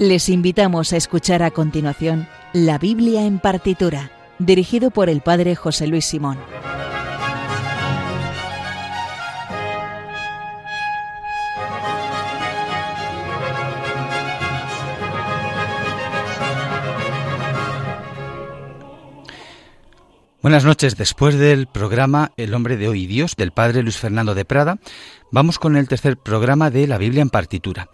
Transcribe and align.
Les 0.00 0.30
invitamos 0.30 0.94
a 0.94 0.96
escuchar 0.96 1.42
a 1.42 1.50
continuación 1.50 2.26
La 2.54 2.78
Biblia 2.78 3.26
en 3.26 3.38
partitura, 3.38 4.10
dirigido 4.38 4.90
por 4.90 5.10
el 5.10 5.20
Padre 5.20 5.54
José 5.54 5.88
Luis 5.88 6.06
Simón. 6.06 6.38
Buenas 20.40 20.64
noches. 20.64 20.96
Después 20.96 21.34
del 21.34 21.66
programa 21.66 22.32
El 22.38 22.54
hombre 22.54 22.78
de 22.78 22.88
hoy 22.88 23.02
y 23.02 23.06
Dios 23.06 23.36
del 23.36 23.52
Padre 23.52 23.82
Luis 23.82 23.98
Fernando 23.98 24.34
de 24.34 24.46
Prada, 24.46 24.78
vamos 25.30 25.58
con 25.58 25.76
el 25.76 25.88
tercer 25.88 26.16
programa 26.16 26.70
de 26.70 26.86
la 26.86 26.96
Biblia 26.96 27.20
en 27.20 27.28
partitura. 27.28 27.90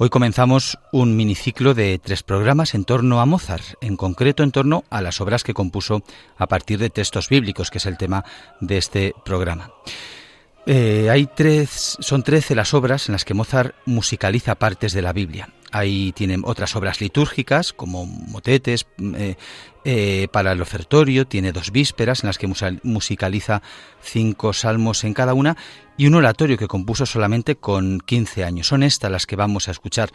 Hoy 0.00 0.10
comenzamos 0.10 0.78
un 0.92 1.16
miniciclo 1.16 1.74
de 1.74 1.98
tres 1.98 2.22
programas 2.22 2.74
en 2.74 2.84
torno 2.84 3.20
a 3.20 3.26
Mozart, 3.26 3.64
en 3.80 3.96
concreto 3.96 4.44
en 4.44 4.52
torno 4.52 4.84
a 4.90 5.02
las 5.02 5.20
obras 5.20 5.42
que 5.42 5.54
compuso 5.54 6.04
a 6.36 6.46
partir 6.46 6.78
de 6.78 6.88
textos 6.88 7.28
bíblicos, 7.28 7.72
que 7.72 7.78
es 7.78 7.86
el 7.86 7.98
tema 7.98 8.24
de 8.60 8.78
este 8.78 9.12
programa. 9.24 9.72
Eh, 10.66 11.08
hay 11.10 11.26
tres, 11.26 11.96
son 11.98 12.22
trece 12.22 12.54
las 12.54 12.74
obras 12.74 13.08
en 13.08 13.14
las 13.14 13.24
que 13.24 13.34
Mozart 13.34 13.74
musicaliza 13.86 14.54
partes 14.54 14.92
de 14.92 15.02
la 15.02 15.12
Biblia. 15.12 15.48
Ahí 15.70 16.12
tienen 16.12 16.42
otras 16.44 16.74
obras 16.76 17.00
litúrgicas 17.00 17.72
como 17.72 18.06
motetes 18.06 18.86
eh, 19.16 19.36
eh, 19.84 20.28
para 20.32 20.52
el 20.52 20.62
ofertorio, 20.62 21.26
tiene 21.26 21.52
dos 21.52 21.70
vísperas 21.70 22.22
en 22.22 22.28
las 22.28 22.38
que 22.38 22.48
musicaliza 22.82 23.62
cinco 24.02 24.52
salmos 24.52 25.04
en 25.04 25.14
cada 25.14 25.34
una 25.34 25.56
y 25.96 26.06
un 26.06 26.14
oratorio 26.14 26.56
que 26.56 26.68
compuso 26.68 27.06
solamente 27.06 27.56
con 27.56 28.00
15 28.00 28.44
años. 28.44 28.66
Son 28.66 28.82
estas 28.82 29.10
las 29.10 29.26
que 29.26 29.36
vamos 29.36 29.68
a 29.68 29.72
escuchar. 29.72 30.10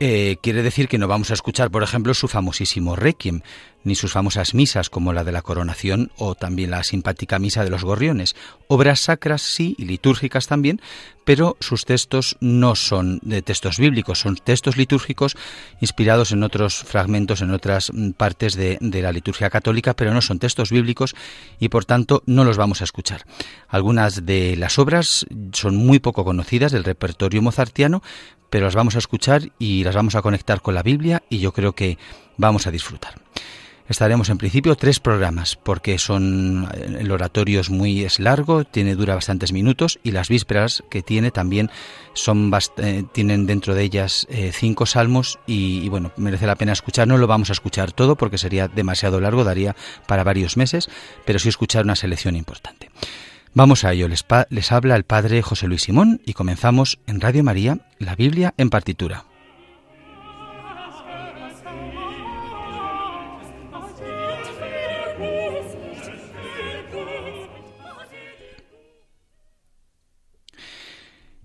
Eh, 0.00 0.38
quiere 0.42 0.62
decir 0.62 0.88
que 0.88 0.98
no 0.98 1.06
vamos 1.06 1.30
a 1.30 1.34
escuchar, 1.34 1.70
por 1.70 1.84
ejemplo, 1.84 2.12
su 2.12 2.26
famosísimo 2.26 2.96
Requiem, 2.96 3.42
ni 3.84 3.94
sus 3.94 4.12
famosas 4.12 4.54
misas 4.54 4.90
como 4.90 5.12
la 5.12 5.24
de 5.24 5.32
la 5.32 5.42
coronación 5.42 6.10
o 6.16 6.34
también 6.34 6.70
la 6.70 6.84
simpática 6.84 7.38
misa 7.38 7.64
de 7.64 7.70
los 7.70 7.84
gorriones. 7.84 8.36
Obras 8.68 9.00
sacras 9.00 9.42
sí 9.42 9.74
y 9.78 9.84
litúrgicas 9.84 10.46
también, 10.46 10.80
pero 11.24 11.56
sus 11.60 11.84
textos 11.84 12.36
no 12.40 12.74
son 12.74 13.20
de 13.22 13.42
textos 13.42 13.78
bíblicos, 13.78 14.20
son 14.20 14.36
textos 14.36 14.76
litúrgicos 14.76 15.36
inspirados 15.80 16.32
en 16.32 16.42
otros 16.42 16.76
fragmentos, 16.76 17.42
en 17.42 17.50
otras 17.50 17.92
mm, 17.92 18.10
partes 18.12 18.54
de, 18.54 18.78
de 18.80 19.02
la 19.02 19.12
liturgia 19.12 19.50
católica, 19.50 19.94
pero 19.94 20.12
no 20.12 20.20
son 20.20 20.38
textos 20.38 20.70
bíblicos 20.70 21.14
y 21.60 21.68
por 21.68 21.84
tanto 21.84 22.22
no 22.26 22.44
los 22.44 22.56
vamos 22.56 22.80
a 22.80 22.84
escuchar. 22.84 23.24
Algunas 23.68 24.26
de 24.26 24.56
las 24.56 24.78
obras 24.78 25.26
son 25.52 25.76
muy 25.76 25.98
poco 25.98 26.24
conocidas 26.24 26.72
del 26.72 26.84
repertorio 26.84 27.42
mozartiano, 27.42 28.02
pero 28.50 28.66
las 28.66 28.74
vamos 28.74 28.96
a 28.96 28.98
escuchar 28.98 29.50
y 29.58 29.82
las 29.82 29.94
vamos 29.94 30.14
a 30.14 30.20
conectar 30.22 30.60
con 30.60 30.74
la 30.74 30.82
Biblia 30.82 31.22
y 31.30 31.38
yo 31.38 31.52
creo 31.52 31.72
que 31.72 31.96
vamos 32.36 32.66
a 32.66 32.70
disfrutar. 32.70 33.14
Estaremos 33.92 34.30
en 34.30 34.38
principio 34.38 34.74
tres 34.74 35.00
programas 35.00 35.54
porque 35.54 35.98
son 35.98 36.66
el 36.98 37.10
oratorio 37.10 37.60
es 37.60 37.68
muy 37.68 38.04
es 38.04 38.20
largo, 38.20 38.64
tiene 38.64 38.94
dura 38.94 39.14
bastantes 39.14 39.52
minutos 39.52 40.00
y 40.02 40.12
las 40.12 40.30
vísperas 40.30 40.82
que 40.88 41.02
tiene 41.02 41.30
también 41.30 41.70
son 42.14 42.50
eh, 42.78 43.04
tienen 43.12 43.44
dentro 43.44 43.74
de 43.74 43.82
ellas 43.82 44.26
eh, 44.30 44.50
cinco 44.50 44.86
salmos 44.86 45.38
y, 45.46 45.82
y, 45.84 45.90
bueno 45.90 46.10
merece 46.16 46.46
la 46.46 46.56
pena 46.56 46.72
escuchar. 46.72 47.06
No 47.06 47.18
lo 47.18 47.26
vamos 47.26 47.50
a 47.50 47.52
escuchar 47.52 47.92
todo 47.92 48.16
porque 48.16 48.38
sería 48.38 48.66
demasiado 48.66 49.20
largo, 49.20 49.44
daría 49.44 49.76
para 50.06 50.24
varios 50.24 50.56
meses, 50.56 50.88
pero 51.26 51.38
sí 51.38 51.50
escuchar 51.50 51.84
una 51.84 51.94
selección 51.94 52.34
importante. 52.34 52.88
Vamos 53.52 53.84
a 53.84 53.92
ello, 53.92 54.08
les, 54.08 54.24
les 54.48 54.72
habla 54.72 54.96
el 54.96 55.04
Padre 55.04 55.42
José 55.42 55.68
Luis 55.68 55.82
Simón 55.82 56.22
y 56.24 56.32
comenzamos 56.32 56.98
en 57.06 57.20
Radio 57.20 57.44
María, 57.44 57.80
la 57.98 58.16
Biblia 58.16 58.54
en 58.56 58.70
partitura. 58.70 59.26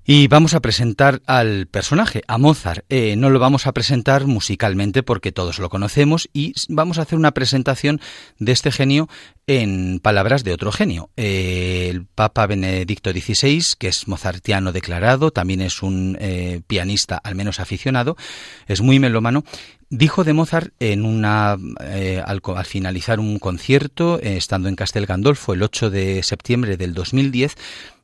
Y 0.10 0.30
vamos 0.30 0.54
a 0.54 0.62
presentar 0.62 1.22
al 1.26 1.68
personaje, 1.68 2.22
a 2.30 2.38
Mozart. 2.38 2.86
Eh, 2.88 3.18
no 3.18 3.30
lo 3.30 3.40
vamos 3.40 3.68
a 3.68 3.74
presentar 3.74 4.26
musicalmente 4.26 5.04
porque 5.04 5.34
todos 5.34 5.60
lo 5.60 5.68
conocemos 5.68 6.30
y 6.32 6.54
vamos 6.70 6.98
a 6.98 7.02
hacer 7.02 7.20
una 7.20 7.34
presentación 7.34 8.00
de 8.40 8.54
este 8.54 8.72
genio 8.72 9.10
en 9.48 10.00
palabras 10.02 10.46
de 10.46 10.54
otro 10.54 10.72
genio. 10.72 11.10
Eh, 11.18 11.90
el 11.90 12.06
Papa 12.06 12.48
Benedicto 12.48 13.12
XVI, 13.12 13.62
que 13.78 13.90
es 13.90 14.08
mozartiano 14.08 14.72
declarado, 14.72 15.32
también 15.32 15.60
es 15.60 15.84
un 15.84 16.18
eh, 16.22 16.62
pianista, 16.68 17.18
al 17.18 17.36
menos 17.36 17.60
aficionado, 17.60 18.16
es 18.66 18.80
muy 18.80 19.00
melómano, 19.00 19.44
dijo 19.90 20.24
de 20.24 20.32
Mozart 20.32 20.72
en 20.80 21.04
una 21.04 21.52
al, 21.52 22.42
al, 22.56 22.66
finalizar 22.66 23.20
un 23.20 23.40
concierto, 23.40 24.22
estando 24.22 24.70
en 24.70 24.78
Castel 24.78 25.06
Gandolfo 25.06 25.54
el 25.54 25.64
8 25.64 25.90
de 25.90 26.24
septiembre 26.24 26.78
del 26.78 26.94
2010, 26.94 27.56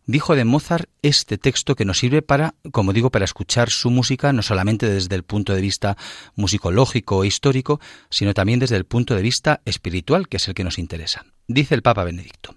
dijo 0.05 0.35
de 0.35 0.45
Mozart 0.45 0.89
este 1.01 1.37
texto 1.37 1.75
que 1.75 1.85
nos 1.85 1.99
sirve 1.99 2.21
para, 2.21 2.55
como 2.71 2.93
digo, 2.93 3.09
para 3.09 3.25
escuchar 3.25 3.69
su 3.69 3.89
música 3.89 4.33
no 4.33 4.41
solamente 4.41 4.89
desde 4.89 5.15
el 5.15 5.23
punto 5.23 5.53
de 5.53 5.61
vista 5.61 5.97
musicológico 6.35 7.23
e 7.23 7.27
histórico, 7.27 7.79
sino 8.09 8.33
también 8.33 8.59
desde 8.59 8.77
el 8.77 8.85
punto 8.85 9.15
de 9.15 9.21
vista 9.21 9.61
espiritual, 9.65 10.27
que 10.27 10.37
es 10.37 10.47
el 10.47 10.53
que 10.53 10.63
nos 10.63 10.79
interesa. 10.79 11.25
Dice 11.47 11.75
el 11.75 11.81
Papa 11.81 12.03
Benedicto, 12.03 12.55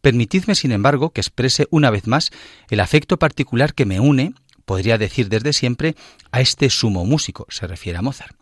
Permitidme, 0.00 0.54
sin 0.54 0.72
embargo, 0.72 1.10
que 1.10 1.22
exprese 1.22 1.66
una 1.70 1.90
vez 1.90 2.06
más 2.06 2.30
el 2.68 2.80
afecto 2.80 3.18
particular 3.18 3.72
que 3.72 3.86
me 3.86 4.00
une 4.00 4.34
podría 4.64 4.98
decir 4.98 5.28
desde 5.28 5.52
siempre, 5.52 5.94
a 6.32 6.40
este 6.40 6.70
sumo 6.70 7.04
músico, 7.04 7.46
se 7.50 7.66
refiere 7.66 7.98
a 7.98 8.02
Mozart. 8.02 8.36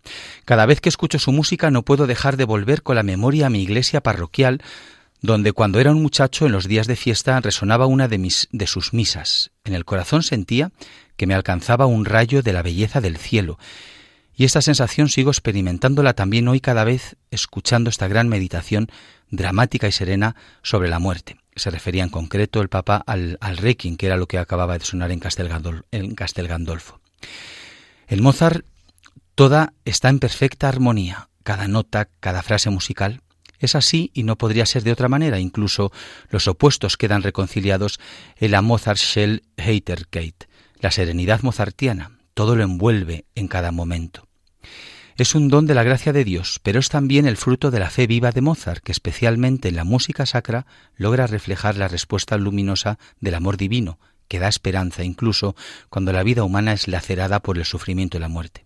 Cada 0.45 0.67
vez 0.67 0.81
que 0.81 0.89
escucho 0.89 1.19
su 1.19 1.33
música 1.33 1.71
no 1.71 1.83
puedo 1.83 2.07
dejar 2.07 2.37
de 2.37 2.45
volver 2.45 2.83
con 2.83 2.97
la 2.97 3.03
memoria 3.03 3.47
a 3.47 3.51
mi 3.51 3.63
iglesia 3.63 4.01
parroquial, 4.01 4.63
donde 5.23 5.53
cuando 5.53 5.81
era 5.81 5.93
un 5.93 6.03
muchacho 6.03 6.47
en 6.47 6.53
los 6.53 6.67
días 6.67 6.87
de 6.87 6.97
fiesta 6.97 7.41
resonaba 7.41 7.87
una 7.87 8.09
de, 8.09 8.19
mis, 8.19 8.49
de 8.51 8.67
sus 8.67 8.93
misas. 8.93 9.53
En 9.65 9.75
el 9.75 9.85
corazón 9.85 10.23
sentía 10.23 10.73
que 11.17 11.27
me 11.27 11.35
alcanzaba 11.35 11.87
un 11.87 12.05
rayo 12.05 12.43
de 12.43 12.53
la 12.53 12.63
belleza 12.63 13.01
del 13.01 13.17
cielo, 13.17 13.59
y 14.35 14.45
esta 14.45 14.63
sensación 14.63 15.09
sigo 15.09 15.31
experimentándola 15.31 16.15
también 16.15 16.49
hoy 16.49 16.61
cada 16.61 16.85
vez 16.85 17.17
escuchando 17.31 17.91
esta 17.91 18.09
gran 18.09 18.29
meditación 18.29 18.89
dramática 19.31 19.89
y 19.89 19.93
serena 19.93 20.37
sobre 20.63 20.89
la 20.89 20.99
muerte. 20.99 21.37
Se 21.55 21.71
refería 21.71 22.03
en 22.03 22.09
concreto 22.09 22.61
el 22.61 22.69
Papa 22.69 23.03
al, 23.07 23.37
al 23.41 23.59
Requiem, 23.59 23.97
que 23.97 24.07
era 24.07 24.17
lo 24.17 24.27
que 24.27 24.39
acababa 24.39 24.79
de 24.79 24.85
sonar 24.85 25.13
en 25.13 25.21
Castel, 25.21 25.49
Gandolfo, 25.49 25.85
en 25.91 26.15
Castel 26.15 26.49
Gandolfo. 26.49 27.01
El 28.09 28.23
Mozart 28.23 28.65
toda 29.35 29.75
está 29.85 30.09
en 30.09 30.19
perfecta 30.19 30.69
armonía, 30.69 31.29
cada 31.43 31.69
nota, 31.69 32.09
cada 32.21 32.43
frase 32.43 32.71
musical, 32.71 33.21
es 33.67 33.75
así 33.75 34.11
y 34.15 34.23
no 34.23 34.37
podría 34.37 34.67
ser 34.67 34.83
de 34.83 34.93
otra 34.93 35.09
manera. 35.09 35.39
Incluso 35.39 35.93
los 36.31 36.49
opuestos 36.49 36.97
quedan 36.97 37.23
reconciliados 37.23 38.01
en 38.37 38.51
la 38.51 38.63
Mozart 38.63 38.99
Shell 38.99 39.43
Heiterkeit, 39.57 40.45
la 40.81 40.91
serenidad 40.91 41.43
mozartiana. 41.43 42.19
Todo 42.35 42.57
lo 42.57 42.63
envuelve 42.63 43.27
en 43.35 43.49
cada 43.49 43.73
momento. 43.73 44.29
Es 45.17 45.35
un 45.35 45.49
don 45.49 45.67
de 45.67 45.75
la 45.75 45.83
gracia 45.83 46.13
de 46.13 46.25
Dios, 46.25 46.59
pero 46.63 46.81
es 46.81 46.89
también 46.89 47.27
el 47.27 47.37
fruto 47.37 47.71
de 47.71 47.79
la 47.79 47.91
fe 47.91 48.07
viva 48.07 48.33
de 48.33 48.41
Mozart, 48.41 48.83
que 48.83 48.93
especialmente 48.93 49.69
en 49.69 49.77
la 49.77 49.85
música 49.85 50.25
sacra 50.25 50.67
logra 50.97 51.27
reflejar 51.27 51.77
la 51.77 51.89
respuesta 51.89 52.39
luminosa 52.39 52.99
del 53.21 53.35
amor 53.35 53.59
divino, 53.59 53.99
que 54.29 54.39
da 54.39 54.49
esperanza 54.49 55.05
incluso 55.05 55.55
cuando 55.91 56.13
la 56.13 56.23
vida 56.23 56.45
humana 56.45 56.73
es 56.73 56.89
lacerada 56.89 57.41
por 57.41 57.59
el 57.59 57.67
sufrimiento 57.67 58.17
y 58.17 58.21
la 58.21 58.29
muerte. 58.29 58.65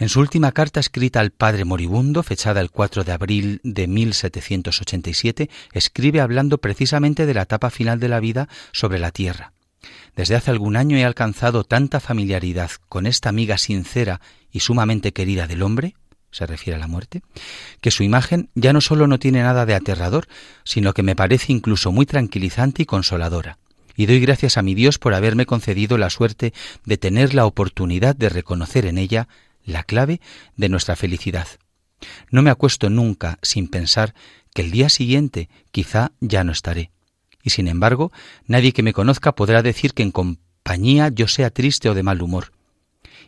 En 0.00 0.08
su 0.08 0.20
última 0.20 0.52
carta 0.52 0.78
escrita 0.78 1.18
al 1.18 1.32
padre 1.32 1.64
moribundo, 1.64 2.22
fechada 2.22 2.60
el 2.60 2.70
4 2.70 3.02
de 3.02 3.10
abril 3.10 3.60
de 3.64 3.88
1787, 3.88 5.50
escribe 5.72 6.20
hablando 6.20 6.58
precisamente 6.58 7.26
de 7.26 7.34
la 7.34 7.42
etapa 7.42 7.68
final 7.70 7.98
de 7.98 8.08
la 8.08 8.20
vida 8.20 8.48
sobre 8.70 9.00
la 9.00 9.10
tierra. 9.10 9.54
Desde 10.14 10.36
hace 10.36 10.52
algún 10.52 10.76
año 10.76 10.96
he 10.96 11.04
alcanzado 11.04 11.64
tanta 11.64 11.98
familiaridad 11.98 12.70
con 12.88 13.06
esta 13.06 13.28
amiga 13.28 13.58
sincera 13.58 14.20
y 14.52 14.60
sumamente 14.60 15.12
querida 15.12 15.48
del 15.48 15.62
hombre, 15.62 15.96
se 16.30 16.46
refiere 16.46 16.76
a 16.76 16.80
la 16.80 16.86
muerte, 16.86 17.22
que 17.80 17.90
su 17.90 18.04
imagen 18.04 18.50
ya 18.54 18.72
no 18.72 18.80
solo 18.80 19.08
no 19.08 19.18
tiene 19.18 19.42
nada 19.42 19.66
de 19.66 19.74
aterrador, 19.74 20.28
sino 20.62 20.94
que 20.94 21.02
me 21.02 21.16
parece 21.16 21.52
incluso 21.52 21.90
muy 21.90 22.06
tranquilizante 22.06 22.82
y 22.82 22.86
consoladora. 22.86 23.58
Y 23.96 24.06
doy 24.06 24.20
gracias 24.20 24.58
a 24.58 24.62
mi 24.62 24.76
Dios 24.76 24.98
por 25.00 25.12
haberme 25.14 25.44
concedido 25.44 25.98
la 25.98 26.08
suerte 26.08 26.52
de 26.84 26.98
tener 26.98 27.34
la 27.34 27.46
oportunidad 27.46 28.14
de 28.14 28.28
reconocer 28.28 28.86
en 28.86 28.96
ella 28.96 29.26
la 29.68 29.84
clave 29.84 30.20
de 30.56 30.68
nuestra 30.68 30.96
felicidad. 30.96 31.46
No 32.30 32.42
me 32.42 32.50
acuesto 32.50 32.90
nunca 32.90 33.38
sin 33.42 33.68
pensar 33.68 34.14
que 34.54 34.62
el 34.62 34.70
día 34.70 34.88
siguiente 34.88 35.48
quizá 35.70 36.12
ya 36.20 36.44
no 36.44 36.52
estaré. 36.52 36.90
Y 37.42 37.50
sin 37.50 37.68
embargo, 37.68 38.12
nadie 38.46 38.72
que 38.72 38.82
me 38.82 38.92
conozca 38.92 39.34
podrá 39.34 39.62
decir 39.62 39.94
que 39.94 40.02
en 40.02 40.10
compañía 40.10 41.08
yo 41.08 41.28
sea 41.28 41.50
triste 41.50 41.88
o 41.88 41.94
de 41.94 42.02
mal 42.02 42.22
humor. 42.22 42.52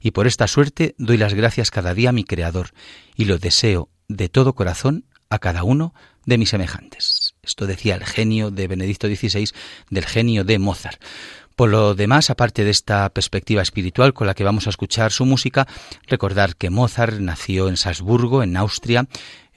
Y 0.01 0.13
por 0.13 0.27
esta 0.27 0.47
suerte 0.47 0.95
doy 0.99 1.19
las 1.19 1.35
gracias 1.35 1.71
cada 1.71 1.95
día 1.95 2.09
a 2.11 2.13
mi 2.13 2.25
Creador 2.25 2.71
y 3.17 3.27
lo 3.27 3.39
deseo 3.39 3.91
de 4.09 4.29
todo 4.29 4.55
corazón 4.55 5.05
a 5.29 5.39
cada 5.39 5.63
uno 5.63 5.95
de 6.27 6.39
mis 6.39 6.51
semejantes. 6.51 7.35
Esto 7.43 7.67
decía 7.67 7.95
el 7.95 8.05
genio 8.05 8.51
de 8.51 8.67
Benedicto 8.67 9.09
XVI 9.09 9.51
del 9.91 10.07
genio 10.07 10.45
de 10.45 10.59
Mozart. 10.59 11.01
Por 11.61 11.69
lo 11.69 11.95
demás, 11.95 12.31
aparte 12.31 12.65
de 12.65 12.71
esta 12.71 13.11
perspectiva 13.11 13.61
espiritual 13.61 14.15
con 14.15 14.27
la 14.27 14.33
que 14.33 14.45
vamos 14.45 14.67
a 14.67 14.71
escuchar 14.71 15.13
su 15.13 15.27
música, 15.27 15.69
recordar 16.07 16.57
que 16.57 16.71
Mozart 16.71 17.19
nació 17.21 17.69
en 17.69 17.77
Salzburgo, 17.77 18.43
en 18.43 18.57
Austria, 18.57 19.07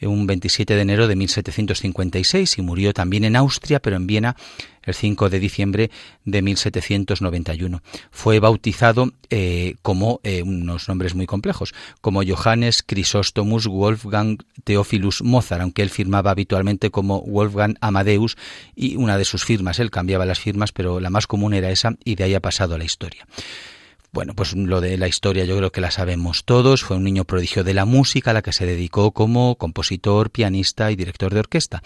un 0.02 0.28
27 0.28 0.76
de 0.76 0.82
enero 0.82 1.08
de 1.08 1.16
1756 1.16 2.58
y 2.58 2.62
murió 2.62 2.94
también 2.94 3.24
en 3.24 3.38
Austria, 3.38 3.80
pero 3.82 3.96
en 3.96 4.06
Viena 4.06 4.36
el 4.84 4.94
5 4.94 5.30
de 5.30 5.40
diciembre 5.40 5.92
de 6.26 6.42
1791. 6.42 7.82
Fue 8.12 8.40
bautizado 8.40 9.12
eh, 9.30 9.76
como 9.82 10.20
eh, 10.24 10.44
unos 10.44 10.88
nombres 10.88 11.16
muy 11.16 11.26
complejos, 11.26 11.74
como 12.02 12.22
Johannes 12.26 12.84
Chrysostomus 12.86 13.68
Wolfgang 13.68 14.38
Theophilus 14.64 15.22
Mozart, 15.22 15.62
aunque 15.62 15.82
él 15.82 15.90
firmaba 15.90 16.32
habitualmente 16.32 16.90
como 16.90 17.22
Wolfgang 17.22 17.76
Amadeus 17.82 18.38
y 18.76 18.96
una 18.96 19.18
de 19.18 19.26
sus 19.26 19.44
firmas, 19.44 19.80
él 19.80 19.92
cambiaba 19.92 20.26
las 20.26 20.40
firmas, 20.40 20.72
pero 20.72 21.00
la 21.00 21.10
más 21.10 21.28
común 21.28 21.54
era 21.54 21.72
esa 21.72 21.96
y 22.04 22.16
de 22.16 22.26
ahí 22.26 22.34
ha 22.34 22.40
pasado 22.40 22.76
a 22.76 22.78
la 22.78 22.84
historia. 22.84 23.26
Bueno, 24.13 24.36
pues 24.36 24.56
lo 24.56 24.80
de 24.80 24.95
la 25.00 25.07
historia 25.07 25.44
yo 25.44 25.57
creo 25.57 25.71
que 25.71 25.81
la 25.81 25.89
sabemos 25.89 26.45
todos. 26.45 26.83
Fue 26.83 26.98
un 26.98 27.04
niño 27.04 27.25
prodigio 27.25 27.63
de 27.63 27.74
la 27.74 27.86
música 27.86 28.30
a 28.30 28.33
la 28.36 28.44
que 28.44 28.54
se 28.54 28.68
dedicó 28.68 29.12
como 29.12 29.56
compositor, 29.56 30.30
pianista 30.30 30.92
y 30.92 30.95
director 30.95 31.33
de 31.33 31.39
orquesta. 31.39 31.81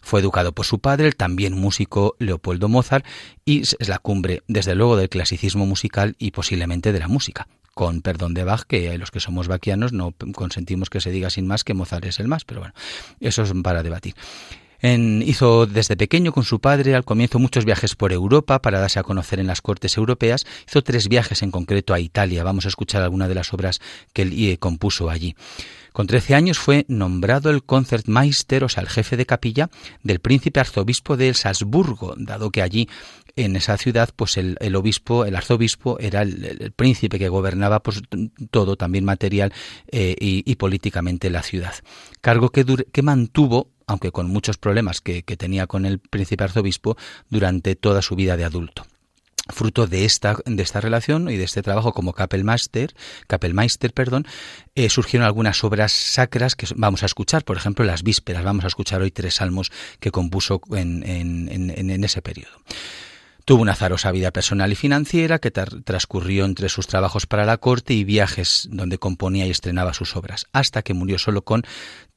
Fue 0.00 0.20
educado 0.20 0.52
por 0.52 0.64
su 0.64 0.78
padre, 0.78 1.08
el 1.08 1.16
también 1.16 1.54
músico 1.54 2.14
Leopoldo 2.20 2.68
Mozart, 2.68 3.04
y 3.44 3.62
es 3.62 3.88
la 3.88 3.98
cumbre, 3.98 4.44
desde 4.46 4.76
luego, 4.76 4.96
del 4.96 5.08
clasicismo 5.08 5.66
musical 5.66 6.14
y 6.20 6.30
posiblemente 6.30 6.92
de 6.92 7.00
la 7.00 7.08
música. 7.08 7.48
Con 7.74 8.00
perdón 8.00 8.34
de 8.34 8.44
Bach, 8.44 8.62
que 8.62 8.96
los 8.96 9.10
que 9.10 9.18
somos 9.18 9.48
baquianos 9.48 9.92
no 9.92 10.14
consentimos 10.36 10.88
que 10.88 11.00
se 11.00 11.10
diga 11.10 11.30
sin 11.30 11.48
más 11.48 11.64
que 11.64 11.74
Mozart 11.74 12.04
es 12.04 12.20
el 12.20 12.28
más, 12.28 12.44
pero 12.44 12.60
bueno, 12.60 12.74
eso 13.18 13.42
es 13.42 13.52
para 13.60 13.82
debatir 13.82 14.14
hizo 14.82 15.66
desde 15.66 15.96
pequeño 15.96 16.32
con 16.32 16.44
su 16.44 16.60
padre 16.60 16.94
al 16.94 17.04
comienzo 17.04 17.38
muchos 17.38 17.64
viajes 17.64 17.94
por 17.94 18.12
Europa 18.12 18.60
para 18.60 18.80
darse 18.80 18.98
a 18.98 19.04
conocer 19.04 19.38
en 19.38 19.46
las 19.46 19.60
cortes 19.60 19.96
europeas. 19.96 20.44
Hizo 20.68 20.82
tres 20.82 21.08
viajes 21.08 21.42
en 21.42 21.50
concreto 21.50 21.94
a 21.94 22.00
Italia. 22.00 22.44
Vamos 22.44 22.64
a 22.64 22.68
escuchar 22.68 23.02
algunas 23.02 23.28
de 23.28 23.34
las 23.34 23.52
obras 23.52 23.80
que 24.12 24.22
él 24.22 24.32
eh, 24.36 24.58
compuso 24.58 25.08
allí. 25.08 25.36
Con 25.92 26.06
13 26.06 26.34
años 26.34 26.58
fue 26.58 26.86
nombrado 26.88 27.50
el 27.50 27.64
Concertmeister, 27.64 28.64
o 28.64 28.68
sea, 28.68 28.82
el 28.82 28.88
jefe 28.88 29.16
de 29.16 29.26
capilla 29.26 29.68
del 30.02 30.20
príncipe 30.20 30.58
arzobispo 30.58 31.18
de 31.18 31.34
Salzburgo, 31.34 32.14
dado 32.16 32.50
que 32.50 32.62
allí 32.62 32.88
en 33.36 33.56
esa 33.56 33.76
ciudad, 33.76 34.10
pues 34.14 34.36
el, 34.36 34.76
obispo, 34.76 35.24
el 35.24 35.36
arzobispo, 35.36 35.98
era 35.98 36.22
el, 36.22 36.72
príncipe 36.74 37.18
que 37.18 37.28
gobernaba 37.28 37.82
pues, 37.82 38.02
todo, 38.50 38.76
también 38.76 39.04
material 39.04 39.52
eh, 39.90 40.16
y, 40.18 40.54
políticamente 40.56 41.30
la 41.30 41.42
ciudad. 41.42 41.74
Cargo 42.20 42.50
que, 42.50 42.64
que 42.92 43.02
mantuvo 43.02 43.70
aunque 43.86 44.10
con 44.10 44.28
muchos 44.28 44.56
problemas 44.56 45.00
que, 45.00 45.22
tenía 45.22 45.66
con 45.66 45.86
el 45.86 45.98
príncipe 45.98 46.44
arzobispo 46.44 46.96
durante 47.30 47.74
toda 47.74 48.02
su 48.02 48.16
vida 48.16 48.36
de 48.36 48.44
adulto 48.44 48.86
fruto 49.48 49.88
de 49.88 50.04
esta, 50.04 50.36
de 50.46 50.62
esta 50.62 50.80
relación 50.80 51.28
y 51.28 51.36
de 51.36 51.42
este 51.42 51.62
trabajo 51.62 51.92
como 51.92 52.12
Kapellmeister, 52.12 52.94
Kapellmeister 53.26 53.92
perdón, 53.92 54.24
eh, 54.76 54.88
surgieron 54.88 55.26
algunas 55.26 55.64
obras 55.64 55.90
sacras 55.90 56.54
que 56.54 56.68
vamos 56.76 57.02
a 57.02 57.06
escuchar, 57.06 57.44
por 57.44 57.56
ejemplo, 57.56 57.84
las 57.84 58.04
vísperas. 58.04 58.44
Vamos 58.44 58.64
a 58.64 58.68
escuchar 58.68 59.02
hoy 59.02 59.10
tres 59.10 59.34
salmos 59.34 59.72
que 59.98 60.12
compuso 60.12 60.60
en, 60.70 61.02
en 61.04 62.04
ese 62.04 62.22
periodo. 62.22 62.52
Tuvo 63.44 63.62
una 63.62 63.72
azarosa 63.72 64.12
vida 64.12 64.30
personal 64.30 64.70
y 64.70 64.76
financiera 64.76 65.40
que 65.40 65.50
transcurrió 65.50 66.44
entre 66.44 66.68
sus 66.68 66.86
trabajos 66.86 67.26
para 67.26 67.44
la 67.44 67.56
corte 67.56 67.92
y 67.92 68.04
viajes 68.04 68.68
donde 68.70 68.98
componía 68.98 69.46
y 69.46 69.50
estrenaba 69.50 69.94
sus 69.94 70.14
obras, 70.14 70.46
hasta 70.52 70.82
que 70.82 70.94
murió 70.94 71.18
solo 71.18 71.42
con 71.42 71.64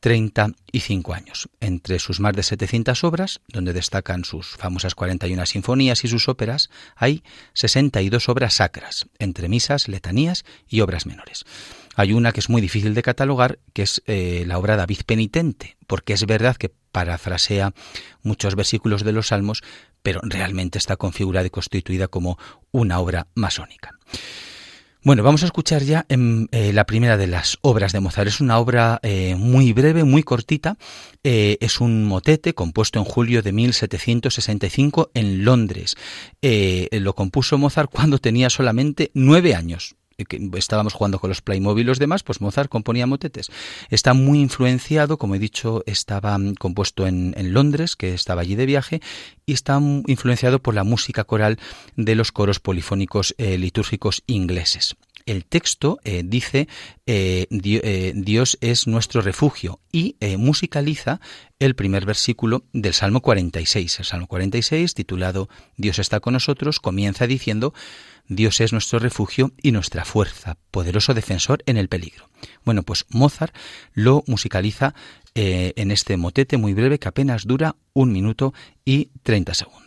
35 0.02 1.14
años. 1.16 1.50
Entre 1.62 1.98
sus 1.98 2.20
más 2.20 2.36
de 2.36 2.44
700 2.44 3.04
obras, 3.04 3.42
donde 3.48 3.74
destacan 3.74 4.24
sus 4.24 4.50
famosas 4.50 4.94
41 4.94 5.48
sinfonías 5.48 6.04
y 6.04 6.08
sus 6.08 6.30
óperas, 6.30 6.70
hay 6.96 7.24
62 7.54 8.30
obras 8.30 8.54
sacras, 8.54 9.08
entre 9.18 9.50
misas, 9.50 9.88
letanías 9.88 10.46
y 10.68 10.82
obras 10.82 11.08
menores. 11.08 11.44
Hay 11.96 12.14
una 12.14 12.34
que 12.34 12.42
es 12.42 12.50
muy 12.50 12.62
difícil 12.62 12.94
de 12.94 13.02
catalogar, 13.02 13.58
que 13.74 13.82
es 13.82 14.04
eh, 14.06 14.44
la 14.46 14.60
obra 14.60 14.76
David 14.76 15.00
Penitente, 15.06 15.78
porque 15.88 16.14
es 16.14 16.26
verdad 16.26 16.58
que 16.58 16.72
parafrasea 16.92 17.74
muchos 18.22 18.56
versículos 18.56 19.04
de 19.04 19.12
los 19.12 19.28
Salmos, 19.28 19.64
pero 20.06 20.22
realmente 20.22 20.78
está 20.78 20.98
configurada 20.98 21.48
y 21.48 21.50
constituida 21.50 22.08
como 22.08 22.38
una 22.72 23.00
obra 23.00 23.26
masónica. 23.34 23.90
Bueno, 25.02 25.24
vamos 25.24 25.42
a 25.42 25.48
escuchar 25.48 25.82
ya 25.82 26.06
en, 26.10 26.48
eh, 26.52 26.74
la 26.74 26.86
primera 26.86 27.18
de 27.18 27.26
las 27.26 27.58
obras 27.62 27.92
de 27.92 28.02
Mozart. 28.02 28.28
Es 28.28 28.40
una 28.40 28.60
obra 28.60 29.00
eh, 29.02 29.34
muy 29.36 29.74
breve, 29.74 30.04
muy 30.04 30.22
cortita. 30.22 30.78
es 31.24 31.82
un 31.82 32.06
motete 32.06 32.54
compuesto 32.54 33.00
en 33.00 33.06
julio 33.06 33.42
de 33.42 33.52
1765 33.52 35.10
en 35.16 35.44
Londres. 35.44 35.96
lo 36.92 37.16
compuso 37.16 37.58
Mozart 37.58 37.90
cuando 37.92 38.20
tenía 38.20 38.52
solamente 38.52 39.10
nueve 39.16 39.56
años 39.56 39.96
que 40.24 40.50
estábamos 40.56 40.94
jugando 40.94 41.20
con 41.20 41.30
los 41.30 41.42
Playmobil 41.42 41.84
y 41.84 41.88
los 41.88 42.00
demás, 42.00 42.24
pues 42.24 42.42
Mozart 42.42 42.70
componía 42.70 43.06
motetes. 43.06 43.52
Está 43.90 44.14
muy 44.14 44.40
influenciado, 44.40 45.18
como 45.18 45.36
he 45.36 45.40
dicho, 45.40 45.84
estaba 45.86 46.38
mm, 46.38 46.56
compuesto 46.56 47.06
en, 47.08 47.34
Londres, 47.54 47.96
que 47.96 48.14
estaba 48.14 48.42
allí 48.42 48.56
de 48.56 48.66
viaje, 48.66 49.02
y 49.46 49.54
está 49.54 49.80
influenciado 50.08 50.60
por 50.60 50.74
la 50.74 50.84
música 50.84 51.24
coral 51.26 51.60
de 51.96 52.16
los 52.16 52.32
coros 52.32 52.60
polifónicos 52.60 53.36
eh, 53.38 53.58
litúrgicos 53.58 54.24
ingleses. 54.26 54.96
El 55.26 55.44
texto 55.44 56.00
eh, 56.04 56.22
dice 56.24 56.68
eh, 57.08 57.48
Dios 58.14 58.60
es 58.62 58.86
nuestro 58.86 59.22
refugio 59.22 59.80
y 59.92 60.16
musicaliza 60.38 61.20
el 61.58 61.74
primer 61.74 62.06
versículo 62.06 62.64
del 62.74 62.94
Salmo 62.94 63.22
46. 63.22 64.00
El 64.00 64.06
Salmo 64.06 64.28
46, 64.28 64.94
titulado 64.94 65.50
Dios 65.78 65.98
está 65.98 66.20
con 66.20 66.34
nosotros, 66.34 66.80
comienza 66.80 67.26
diciendo 67.26 67.74
Dios 68.28 68.60
es 68.62 68.72
nuestro 68.72 69.00
refugio 69.00 69.52
y 69.62 69.72
nuestra 69.72 70.06
fuerza, 70.06 70.58
poderoso 70.72 71.14
defensor 71.14 71.64
en 71.66 71.78
el 71.78 71.90
peligro. 71.90 72.30
Bueno, 72.64 72.84
pues 72.84 73.06
Mozart 73.10 73.56
lo 73.94 74.24
musicaliza 74.28 74.96
eh, 75.36 75.74
en 75.76 75.92
este 75.92 76.18
motete 76.18 76.58
muy 76.58 76.74
breve 76.74 77.00
que 77.00 77.08
apenas 77.08 77.46
dura 77.46 77.76
un 77.94 78.12
minuto 78.12 78.54
y 78.84 79.10
treinta 79.24 79.54
segundos. 79.54 79.85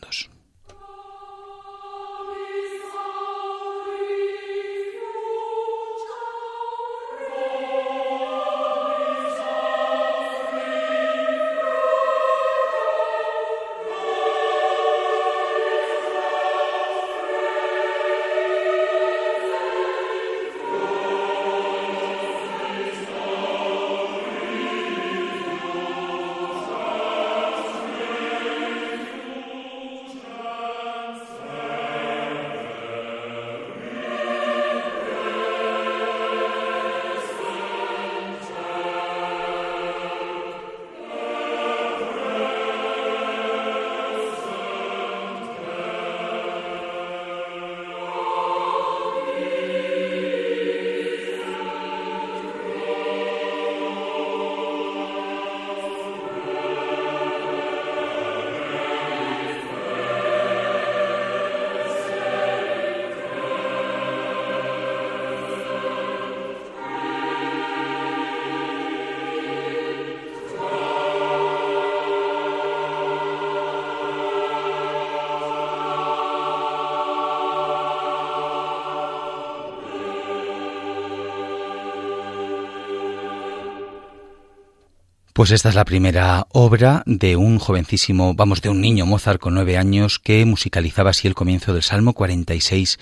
Pues 85.38 85.52
esta 85.52 85.68
es 85.68 85.76
la 85.76 85.84
primera 85.84 86.48
obra 86.50 87.04
de 87.06 87.36
un 87.36 87.60
jovencísimo, 87.60 88.34
vamos, 88.34 88.60
de 88.60 88.70
un 88.70 88.80
niño 88.80 89.06
Mozart 89.06 89.40
con 89.40 89.54
nueve 89.54 89.78
años 89.78 90.18
que 90.18 90.44
musicalizaba 90.44 91.10
así 91.10 91.28
el 91.28 91.36
comienzo 91.36 91.72
del 91.72 91.84
Salmo 91.84 92.12
46. 92.12 92.98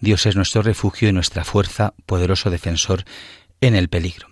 Dios 0.00 0.26
es 0.26 0.34
nuestro 0.34 0.62
refugio 0.62 1.08
y 1.08 1.12
nuestra 1.12 1.44
fuerza, 1.44 1.94
poderoso 2.04 2.50
defensor 2.50 3.04
en 3.60 3.76
el 3.76 3.88
peligro. 3.88 4.26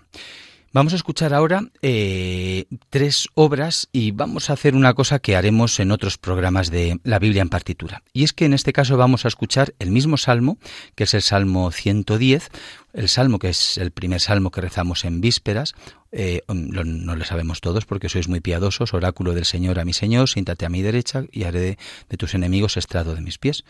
Vamos 0.73 0.93
a 0.93 0.97
escuchar 0.97 1.33
ahora 1.33 1.63
eh, 1.81 2.67
tres 2.91 3.29
obras 3.33 3.89
y 3.93 4.11
vamos 4.11 4.51
a 4.51 4.53
hacer 4.53 4.75
una 4.75 4.93
cosa 4.93 5.21
que 5.21 5.35
haremos 5.35 5.81
en 5.81 5.91
otros 5.91 6.19
programas 6.19 6.71
de 6.71 7.01
la 7.03 7.19
Biblia 7.19 7.41
en 7.41 7.49
partitura. 7.49 8.03
Y 8.13 8.25
es 8.25 8.35
que 8.35 8.45
en 8.45 8.53
este 8.53 8.75
caso 8.75 8.99
vamos 8.99 9.25
a 9.25 9.29
escuchar 9.29 9.73
el 9.79 9.91
mismo 9.91 10.19
salmo, 10.19 10.59
que 10.95 11.05
es 11.05 11.15
el 11.15 11.23
Salmo 11.23 11.71
110, 11.71 12.51
el 12.93 13.09
salmo 13.09 13.39
que 13.39 13.49
es 13.51 13.79
el 13.79 13.91
primer 13.91 14.21
salmo 14.21 14.51
que 14.51 14.61
rezamos 14.61 15.07
en 15.07 15.23
vísperas, 15.23 15.75
eh, 16.19 16.41
no 16.49 17.15
lo 17.15 17.25
sabemos 17.27 17.61
todos 17.61 17.85
porque 17.85 18.09
sois 18.09 18.27
muy 18.27 18.41
piadosos, 18.41 18.95
oráculo 18.95 19.35
del 19.35 19.45
Señor 19.45 19.79
a 19.79 19.85
mi 19.85 19.93
Señor, 19.93 20.31
siéntate 20.31 20.65
a 20.65 20.71
mi 20.71 20.81
derecha 20.81 21.25
y 21.31 21.45
haré 21.45 21.77
de, 22.09 22.17
tus 22.17 22.35
enemigos 22.35 22.79
estrado 22.79 23.15
de 23.15 23.21
mis 23.21 23.37
pies. 23.37 23.65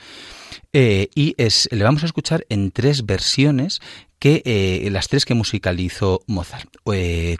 Eh, 0.72 1.08
y 1.16 1.34
es, 1.38 1.68
le 1.72 1.82
vamos 1.82 2.04
a 2.04 2.06
escuchar 2.06 2.46
en 2.48 2.70
tres 2.70 3.04
versiones 3.04 3.80
que 4.18 4.42
eh, 4.44 4.88
las 4.90 5.08
tres 5.08 5.24
que 5.24 5.34
musicalizó 5.34 6.22
Mozart. 6.26 6.68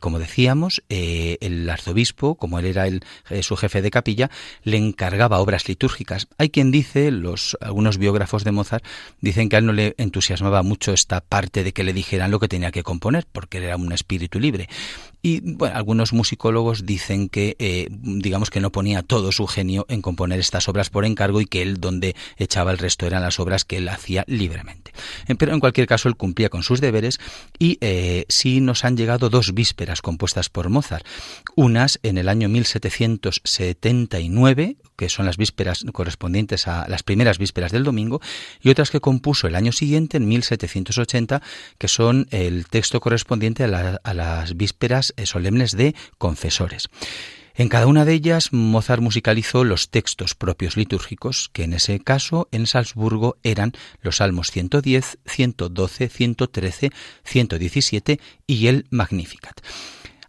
como 0.00 0.18
decíamos, 0.18 0.83
el 0.88 1.68
arzobispo, 1.68 2.35
como 2.37 2.59
él 2.59 2.66
era 2.66 2.87
el, 2.87 3.02
su 3.42 3.56
jefe 3.56 3.83
de 3.83 3.90
capilla, 3.90 4.30
le 4.62 4.76
encargaba 4.76 5.40
obras 5.40 5.68
litúrgicas. 5.68 6.28
Hay 6.38 6.50
quien 6.50 6.71
dice, 6.71 7.11
los 7.11 7.56
algunos 7.61 7.99
biógrafos 7.99 8.45
de 8.45 8.52
Mozart 8.52 8.85
dicen 9.21 9.49
que 9.49 9.56
a 9.56 9.59
él 9.61 9.66
no 9.66 9.73
le 9.73 9.95
entusiasmaba 9.99 10.62
mucho 10.62 10.92
esta 10.92 11.21
parte 11.21 11.64
de 11.64 11.73
que 11.73 11.85
le 11.85 11.92
dijeran 11.92 12.30
lo 12.30 12.40
que 12.40 12.49
tenía 12.49 12.73
que 12.73 12.83
componer, 12.83 13.26
porque 13.30 13.59
él 13.59 13.64
era 13.64 13.76
un 13.76 13.92
espíritu 13.92 14.38
libre. 14.38 14.68
Y 15.26 15.40
bueno, 15.40 15.75
algunos 15.75 16.12
musicólogos 16.12 16.87
dicen 16.87 17.28
que, 17.28 17.56
eh, 17.59 17.88
digamos 17.90 18.49
que 18.49 18.61
no 18.61 18.71
ponía 18.71 19.02
todo 19.02 19.33
su 19.33 19.49
genio 19.49 19.85
en 19.88 20.00
componer 20.00 20.38
estas 20.38 20.68
obras 20.68 20.88
por 20.88 21.04
encargo 21.04 21.40
y 21.40 21.47
que 21.47 21.62
él 21.62 21.80
donde 21.80 22.14
echaba 22.37 22.71
el 22.71 22.78
resto 22.78 23.09
eran 23.09 23.23
las 23.23 23.40
obras 23.40 23.64
que 23.64 23.78
él 23.78 23.88
hacía 23.88 24.23
libremente. 24.28 24.92
Eh, 25.26 25.35
pero 25.35 25.52
en 25.52 25.59
cualquier 25.59 25.88
caso 25.88 26.09
él 26.09 26.14
cumplía 26.14 26.49
con 26.49 26.62
sus 26.62 26.80
deberes 26.80 27.18
y 27.59 27.76
eh, 27.80 28.25
sí 28.28 28.61
nos 28.61 28.85
han 28.85 28.97
llegado 28.97 29.28
dos 29.28 29.52
vísperas 29.52 30.00
compuestas 30.00 30.49
por 30.49 30.68
Mozart. 30.68 31.04
Unas 31.56 31.99
en 32.04 32.18
el 32.18 32.28
año 32.28 32.49
1779, 32.49 34.76
que 34.95 35.09
son 35.09 35.26
las 35.26 35.38
vísperas 35.38 35.85
correspondientes 35.92 36.68
a 36.68 36.87
las 36.88 37.02
primeras 37.02 37.38
vísperas 37.38 37.73
del 37.73 37.83
domingo, 37.83 38.21
y 38.61 38.71
otras 38.71 38.92
que 38.92 39.00
compuso 39.00 39.49
el 39.49 39.56
año 39.56 39.73
siguiente, 39.73 40.18
en 40.18 40.28
1780, 40.28 41.42
que 41.78 41.88
son 41.88 42.28
el 42.30 42.68
texto 42.68 43.00
correspondiente 43.00 43.64
a, 43.64 44.00
a 44.04 44.14
las 44.14 44.56
vísperas 44.56 45.14
solemnes 45.25 45.73
de 45.73 45.94
confesores. 46.18 46.88
En 47.58 47.70
cada 47.70 47.87
una 47.87 48.04
de 48.04 48.12
ellas 48.12 48.52
Mozart 48.52 49.00
musicalizó 49.00 49.64
los 49.64 49.88
textos 49.88 50.35
propios 50.35 50.76
litúrgicos, 50.76 51.49
que 51.54 51.64
en 51.64 51.73
ese 51.73 52.00
caso 52.00 52.49
en 52.52 52.66
Salzburgo 52.66 53.38
eran 53.42 53.73
los 54.02 54.16
Salmos 54.16 54.50
110, 54.50 55.18
112, 55.25 56.08
113, 56.11 56.90
117 57.25 58.20
y 58.46 58.66
el 58.66 58.87
Magnificat. 58.90 59.62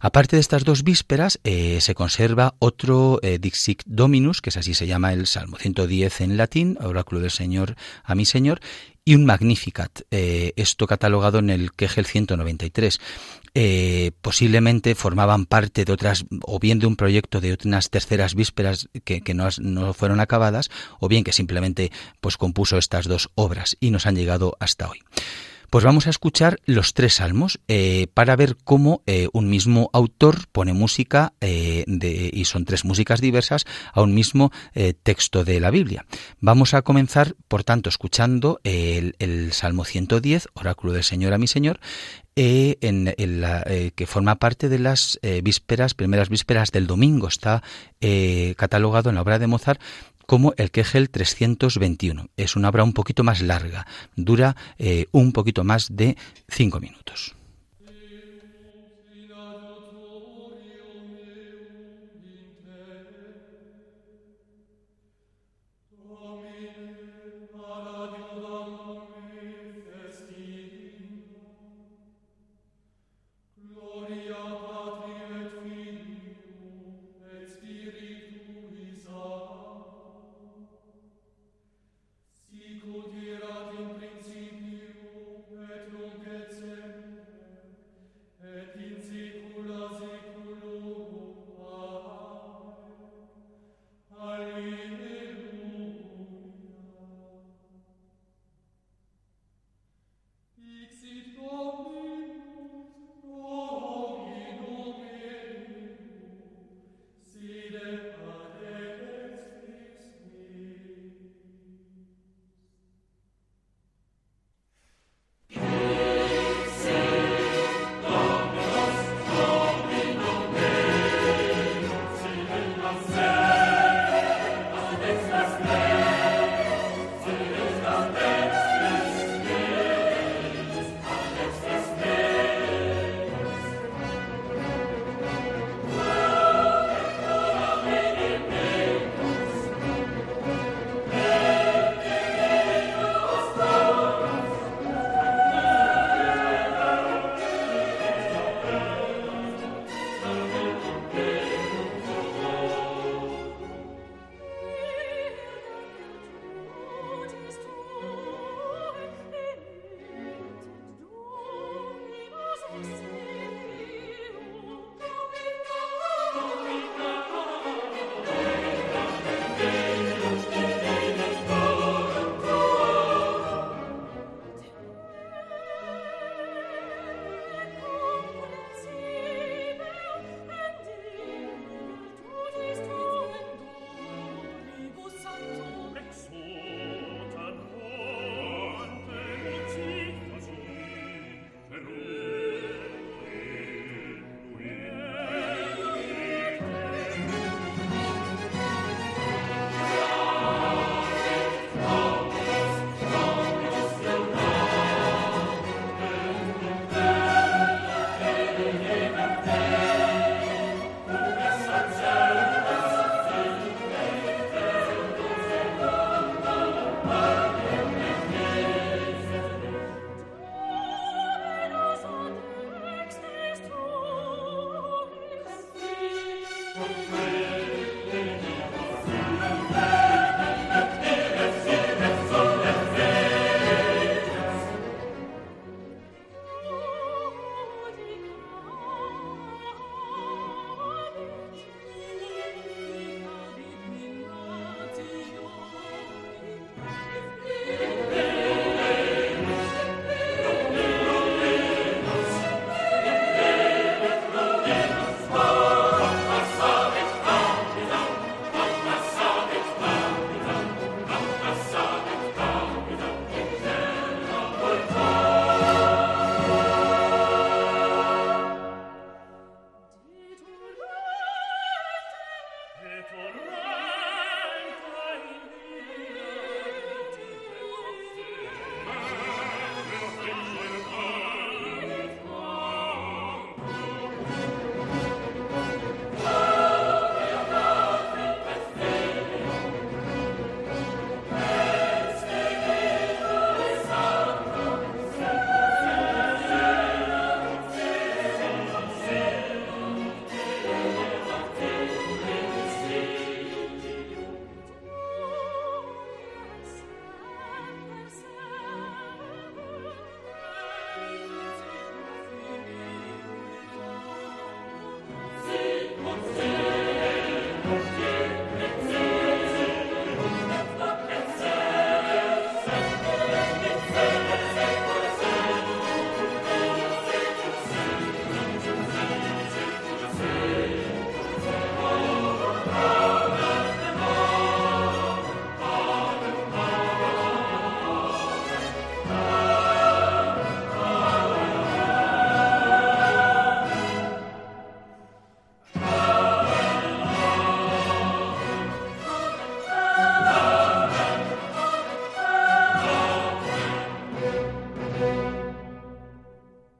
Aparte 0.00 0.36
de 0.36 0.40
estas 0.40 0.64
dos 0.64 0.84
vísperas, 0.84 1.40
eh, 1.44 1.80
se 1.80 1.94
conserva 1.94 2.54
otro 2.60 3.18
eh, 3.22 3.38
Dixit 3.38 3.82
Dominus, 3.84 4.40
que 4.40 4.50
es 4.50 4.56
así 4.56 4.72
se 4.72 4.86
llama 4.86 5.12
el 5.12 5.26
Salmo 5.26 5.58
110 5.58 6.20
en 6.20 6.36
latín, 6.36 6.78
oráculo 6.80 7.20
del 7.20 7.32
Señor 7.32 7.74
a 8.04 8.14
mi 8.14 8.24
Señor, 8.24 8.60
y 9.08 9.14
un 9.14 9.24
Magnificat, 9.24 10.02
eh, 10.10 10.52
esto 10.56 10.86
catalogado 10.86 11.38
en 11.38 11.48
el 11.48 11.72
Kegel 11.72 12.04
193. 12.04 13.00
posiblemente 14.20 14.94
formaban 14.94 15.46
parte 15.46 15.86
de 15.86 15.92
otras, 15.94 16.26
o 16.42 16.58
bien 16.58 16.78
de 16.78 16.86
un 16.86 16.94
proyecto 16.94 17.40
de 17.40 17.56
unas 17.64 17.88
terceras 17.88 18.34
vísperas 18.34 18.90
que, 19.04 19.22
no, 19.32 19.48
no, 19.62 19.94
fueron 19.94 20.20
acabadas, 20.20 20.68
o 21.00 21.08
bien 21.08 21.24
que 21.24 21.32
simplemente 21.32 21.90
pues 22.20 22.36
compuso 22.36 22.76
estas 22.76 23.08
dos 23.08 23.30
obras 23.34 23.78
y 23.80 23.92
nos 23.92 24.04
han 24.04 24.14
llegado 24.14 24.58
hasta 24.60 24.90
hoy. 24.90 24.98
Pues 25.70 25.84
vamos 25.84 26.06
a 26.06 26.10
escuchar 26.10 26.60
los 26.64 26.94
tres 26.94 27.16
salmos 27.16 27.60
eh, 27.68 28.06
para 28.14 28.36
ver 28.36 28.56
cómo 28.64 29.02
eh, 29.06 29.28
un 29.34 29.50
mismo 29.50 29.90
autor 29.92 30.48
pone 30.50 30.72
música, 30.72 31.34
eh, 31.42 31.84
y 32.32 32.44
son 32.46 32.64
tres 32.64 32.86
músicas 32.86 33.20
diversas, 33.20 33.66
a 33.92 34.00
un 34.00 34.14
mismo 34.14 34.50
texto 35.02 35.44
de 35.44 35.60
la 35.60 35.70
Biblia. 35.70 36.06
Vamos 36.40 36.72
a 36.72 36.80
comenzar, 36.80 37.34
por 37.48 37.64
tanto, 37.64 37.90
escuchando 37.90 38.60
el, 38.64 39.52
Salmo 39.52 39.84
110, 39.84 40.48
Oráculo 40.54 40.92
del 40.94 41.04
Señor 41.04 41.34
a 41.34 41.38
mi 41.38 41.48
Señor, 41.48 41.80
que 42.34 44.06
forma 44.06 44.36
parte 44.36 44.68
de 44.68 44.78
las 44.78 45.18
vísperas, 45.42 45.94
primeras 45.94 46.28
vísperas 46.28 46.70
del 46.70 46.86
domingo. 46.86 47.28
Está 47.28 47.62
catalogado 48.56 49.10
en 49.10 49.16
la 49.16 49.22
obra 49.22 49.38
de 49.38 49.46
Mozart 49.46 49.80
como 50.28 50.52
el 50.58 50.70
Kegel 50.70 51.08
321. 51.08 52.28
Es 52.36 52.54
una 52.54 52.68
obra 52.68 52.84
un 52.84 52.92
poquito 52.92 53.24
más 53.24 53.40
larga, 53.40 53.86
dura 54.14 54.56
eh, 54.78 55.06
un 55.10 55.32
poquito 55.32 55.64
más 55.64 55.88
de 55.90 56.18
cinco 56.50 56.80
minutos. 56.80 57.37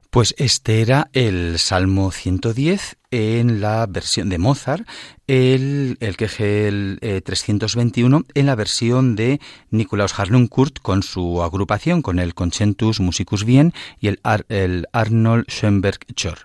Pues 0.09 0.33
este 0.39 0.81
era 0.81 1.09
el 1.13 1.59
Salmo 1.59 2.11
110 2.11 2.97
en 3.11 3.61
la 3.61 3.85
versión 3.85 4.29
de 4.29 4.39
Mozart, 4.39 4.87
el, 5.29 5.97
el 5.99 6.17
queje 6.17 6.67
el, 6.67 6.99
321 7.23 8.25
en 8.33 8.45
la 8.47 8.55
versión 8.55 9.15
de 9.15 9.39
Nikolaus 9.69 10.19
Harnoncourt 10.19 10.79
con 10.79 11.03
su 11.03 11.43
agrupación, 11.43 12.01
con 12.01 12.17
el 12.17 12.33
Concentus 12.33 12.99
Musicus 12.99 13.43
Wien 13.43 13.71
y 13.99 14.07
el, 14.07 14.19
el 14.49 14.87
Arnold 14.91 15.45
Schoenberg 15.47 15.99
Chor. 16.15 16.39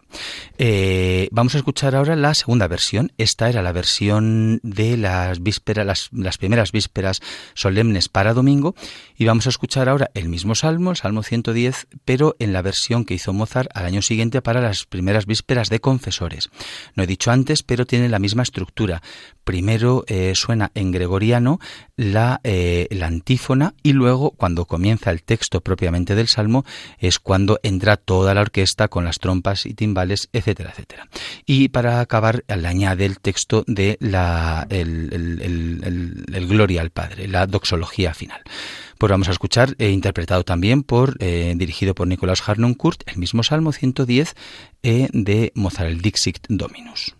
Eh, 0.59 1.29
vamos 1.33 1.55
a 1.55 1.59
escuchar 1.59 1.97
ahora 1.97 2.15
la 2.15 2.35
segunda 2.35 2.69
versión. 2.69 3.11
Esta 3.17 3.49
era 3.49 3.63
la 3.63 3.73
versión 3.73 4.61
de 4.63 4.99
las 4.99 5.43
vísperas, 5.43 5.87
las, 5.87 6.11
las 6.13 6.37
primeras 6.37 6.71
vísperas 6.71 7.23
solemnes 7.55 8.11
para 8.11 8.35
domingo. 8.35 8.75
Y 9.17 9.25
vamos 9.25 9.47
a 9.47 9.51
escuchar 9.51 9.89
ahora 9.89 10.11
el 10.13 10.29
mismo 10.29 10.55
salmo, 10.55 10.91
el 10.91 10.97
Salmo 10.99 11.23
110, 11.23 11.87
pero 12.05 12.37
en 12.39 12.53
la 12.53 12.61
versión 12.61 13.07
que 13.07 13.15
hizo 13.15 13.33
Mozart 13.33 13.71
al 13.75 13.87
año 13.87 14.03
siguiente 14.03 14.43
para 14.43 14.61
las 14.61 14.85
primeras 14.85 15.25
vísperas 15.25 15.71
de 15.71 15.81
confesores. 15.81 16.51
No 16.97 17.03
he 17.03 17.07
dicho 17.07 17.31
antes, 17.31 17.63
pero 17.63 17.87
tiene 17.87 18.11
la 18.11 18.19
misma 18.19 18.43
estructura. 18.43 18.74
Primero 19.45 20.05
eh, 20.07 20.33
suena 20.35 20.73
en 20.75 20.91
gregoriano 20.91 21.61
la, 21.97 22.41
eh, 22.45 22.89
la 22.91 23.07
antífona 23.07 23.75
y 23.83 23.93
luego, 23.93 24.31
cuando 24.31 24.65
comienza 24.65 25.11
el 25.11 25.23
texto 25.23 25.61
propiamente 25.61 26.15
del 26.15 26.29
salmo, 26.29 26.65
es 26.99 27.19
cuando 27.19 27.61
entra 27.63 27.99
toda 27.99 28.33
la 28.33 28.41
orquesta 28.41 28.89
con 28.89 29.05
las 29.05 29.19
trompas 29.19 29.67
y 29.67 29.75
timbales, 29.75 30.31
etcétera, 30.33 30.71
etcétera. 30.71 31.09
Y 31.45 31.69
para 31.69 32.01
acabar, 32.01 32.43
le 32.49 32.67
añade 32.67 33.05
el 33.05 33.21
texto 33.21 33.65
de 33.67 33.99
la, 34.01 34.67
el, 34.71 35.11
el, 36.33 36.47
Gloria 36.47 36.81
al 36.81 36.91
Padre, 36.91 37.29
la 37.29 37.47
doxología 37.47 38.15
final. 38.15 38.41
Pues 38.97 39.11
vamos 39.11 39.29
a 39.29 39.33
escuchar, 39.33 39.75
eh, 39.79 39.91
interpretado 39.91 40.45
también 40.45 40.83
por, 40.83 41.19
dirigido 41.19 41.95
por 41.95 42.07
Nicolás 42.07 42.49
Harnoncourt, 42.49 43.03
el 43.07 43.19
mismo 43.19 43.43
Salmo 43.43 43.73
110 43.73 44.35
de 44.83 45.53
Mozart, 45.55 45.91
el 45.91 46.01
Dixit 46.01 46.47
Dominus. 46.49 47.15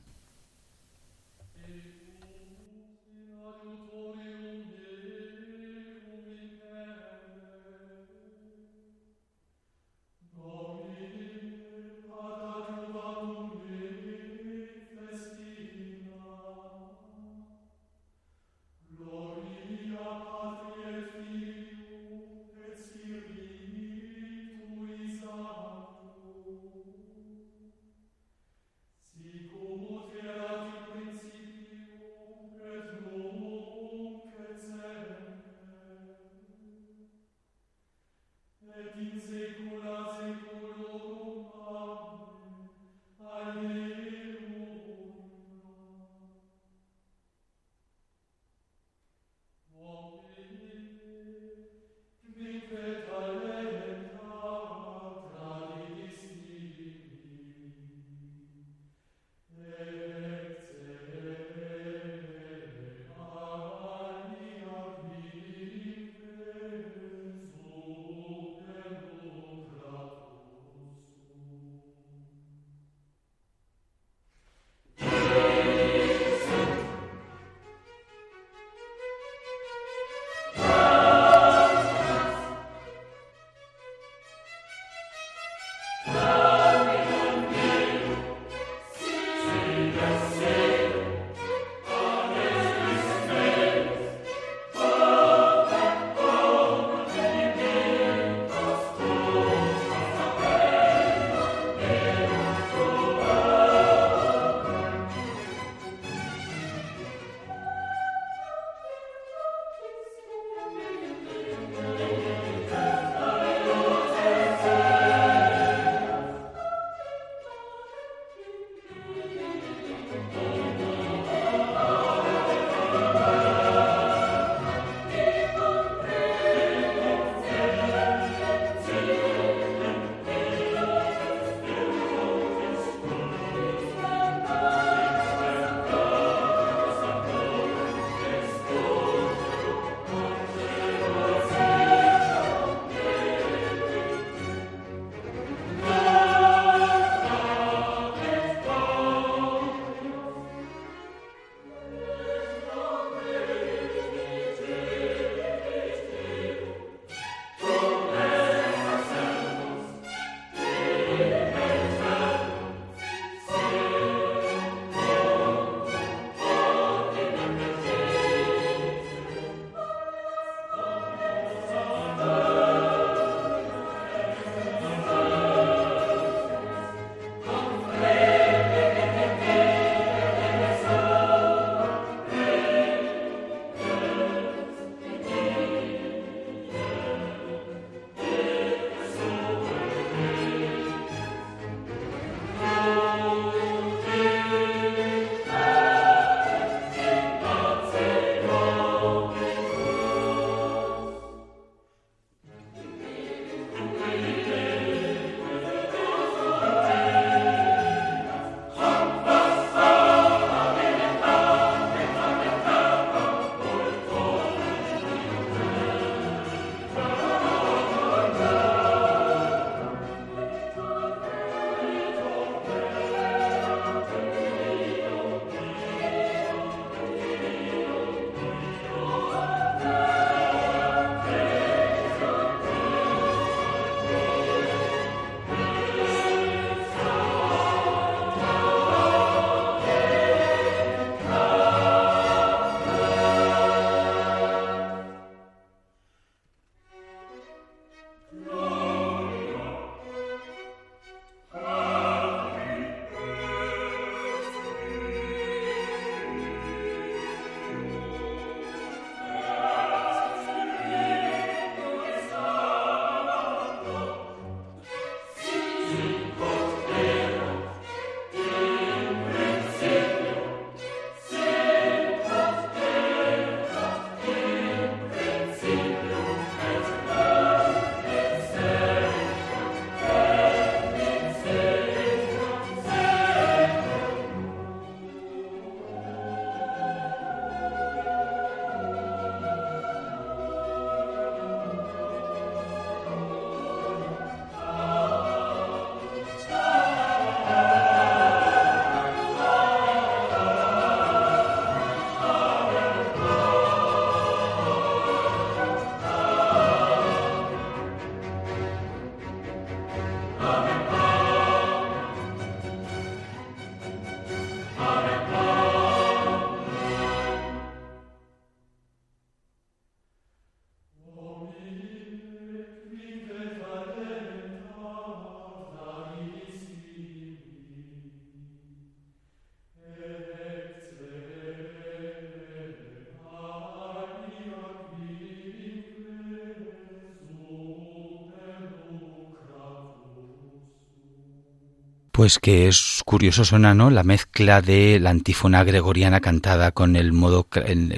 Pues 342.15 342.39
que 342.39 342.69
es 342.69 343.03
curioso 343.05 343.45
suena, 343.45 343.75
¿no? 343.75 343.91
La 343.91 344.05
mezcla 344.05 344.63
de 344.63 345.01
la 345.01 345.11
antífona 345.11 345.65
gregoriana 345.65 346.21
cantada 346.21 346.71
con 346.71 346.95
el 346.95 347.13
modo 347.13 347.49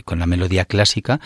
con 0.07 0.19
la 0.19 0.25
melodía 0.25 0.65
clásica 0.65 1.21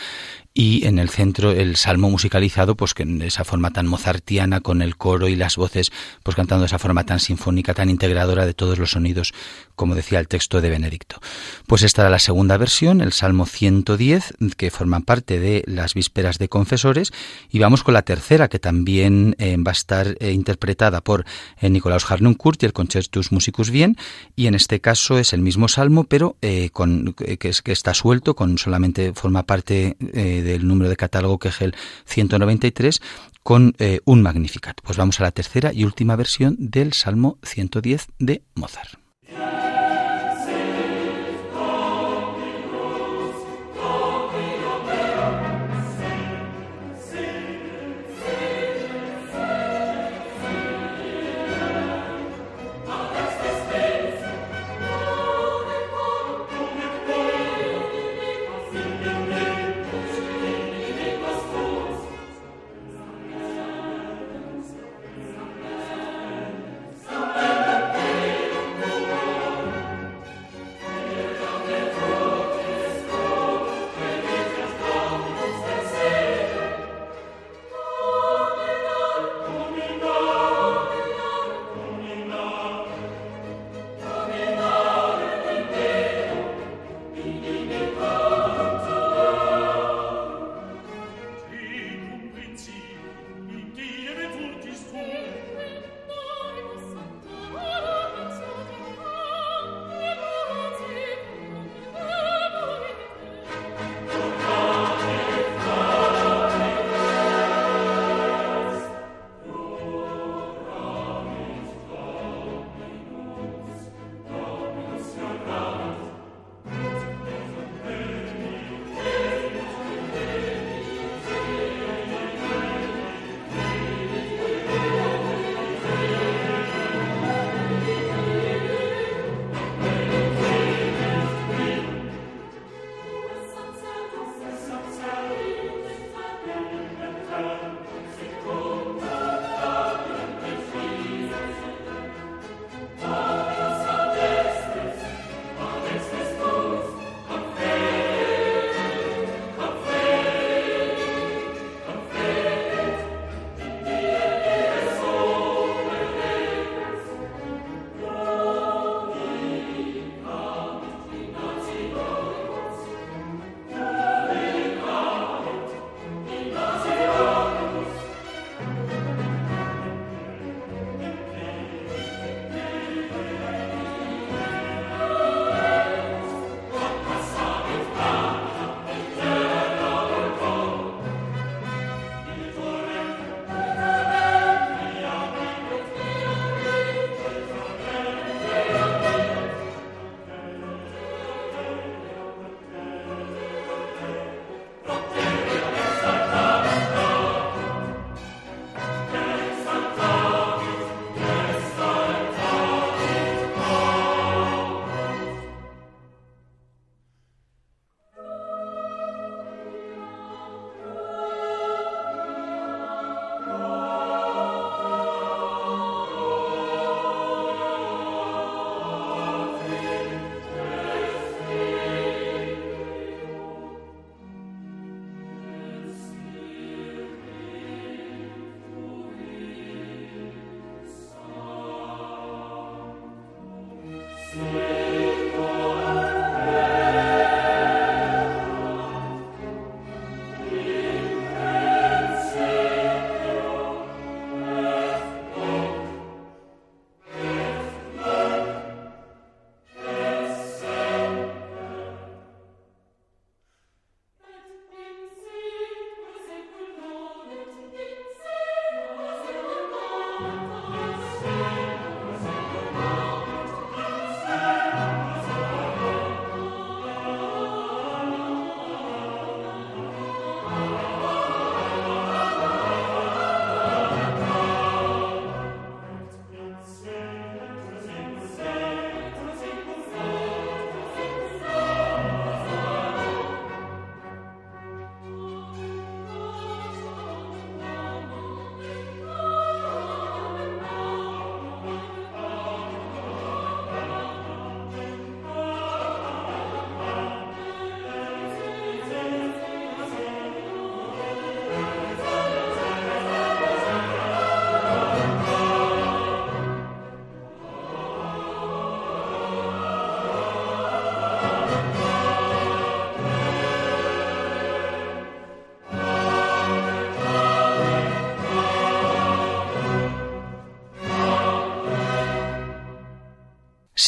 y 0.53 0.85
en 0.87 0.99
el 0.99 1.11
centro 1.11 1.53
el 1.53 1.77
salmo 1.77 2.11
musicalizado 2.11 2.77
pues 2.77 2.93
que 2.93 3.05
de 3.05 3.27
esa 3.27 3.45
forma 3.45 3.71
tan 3.71 3.87
mozartiana 3.87 4.61
con 4.61 4.83
el 4.83 4.97
coro 4.97 5.29
y 5.29 5.37
las 5.37 5.57
voces 5.57 5.93
pues 6.25 6.35
cantando 6.35 6.65
esa 6.65 6.81
forma 6.81 7.07
tan 7.07 7.21
sinfónica 7.21 7.73
tan 7.73 7.89
integradora 7.89 8.47
de 8.47 8.55
todos 8.55 8.79
los 8.79 8.91
sonidos 8.91 9.33
como 9.77 9.95
decía 9.95 10.19
el 10.19 10.27
texto 10.27 10.61
de 10.61 10.71
Benedicto 10.71 11.21
pues 11.69 11.83
esta 11.85 12.03
era 12.03 12.11
la 12.11 12.19
segunda 12.19 12.57
versión 12.57 13.01
el 13.01 13.13
salmo 13.13 13.47
110 13.47 14.35
que 14.57 14.71
forma 14.73 15.01
parte 15.01 15.39
de 15.39 15.63
las 15.67 15.95
vísperas 15.95 16.39
de 16.39 16.49
confesores 16.49 17.13
y 17.49 17.61
vamos 17.61 17.85
con 17.85 17.95
la 17.95 18.03
tercera 18.03 18.49
que 18.49 18.59
también 18.59 19.37
eh, 19.39 19.57
va 19.57 19.71
a 19.71 19.73
estar 19.73 20.17
eh, 20.19 20.33
interpretada 20.33 21.01
por 21.01 21.25
eh, 21.61 21.71
Nicolaus 21.71 22.11
Harnoncourt 22.11 22.61
y 22.65 22.67
el 22.67 22.73
Concertus 22.81 23.33
Musicus 23.33 23.71
Bien 23.71 23.97
y 24.37 24.47
en 24.47 24.55
este 24.55 24.81
caso 24.81 25.19
es 25.19 25.33
el 25.33 25.43
mismo 25.43 25.69
salmo 25.69 26.05
pero 26.05 26.37
con 26.73 27.15
que, 27.15 27.49
es, 27.49 27.61
que 27.63 27.73
está 27.73 27.93
suelto 27.93 28.35
con 28.35 28.57
solamente 28.57 29.13
forma 29.13 29.45
parte 29.45 29.97
del 30.01 30.67
número 30.67 30.89
de 30.89 30.97
catálogo 30.97 31.39
que 31.39 31.49
es 31.49 31.61
el 31.61 31.75
193 32.07 33.01
con 33.43 33.75
eh, 33.79 34.01
un 34.05 34.23
Magnificat. 34.23 34.81
Pues 34.83 34.97
vamos 34.99 35.21
a 35.21 35.25
la 35.25 35.33
tercera 35.33 35.73
y 35.73 35.85
última 35.85 36.17
versión 36.17 36.57
del 36.59 36.93
Salmo 36.93 37.39
110 37.43 38.09
de 38.19 38.43
Mozart. 38.55 38.99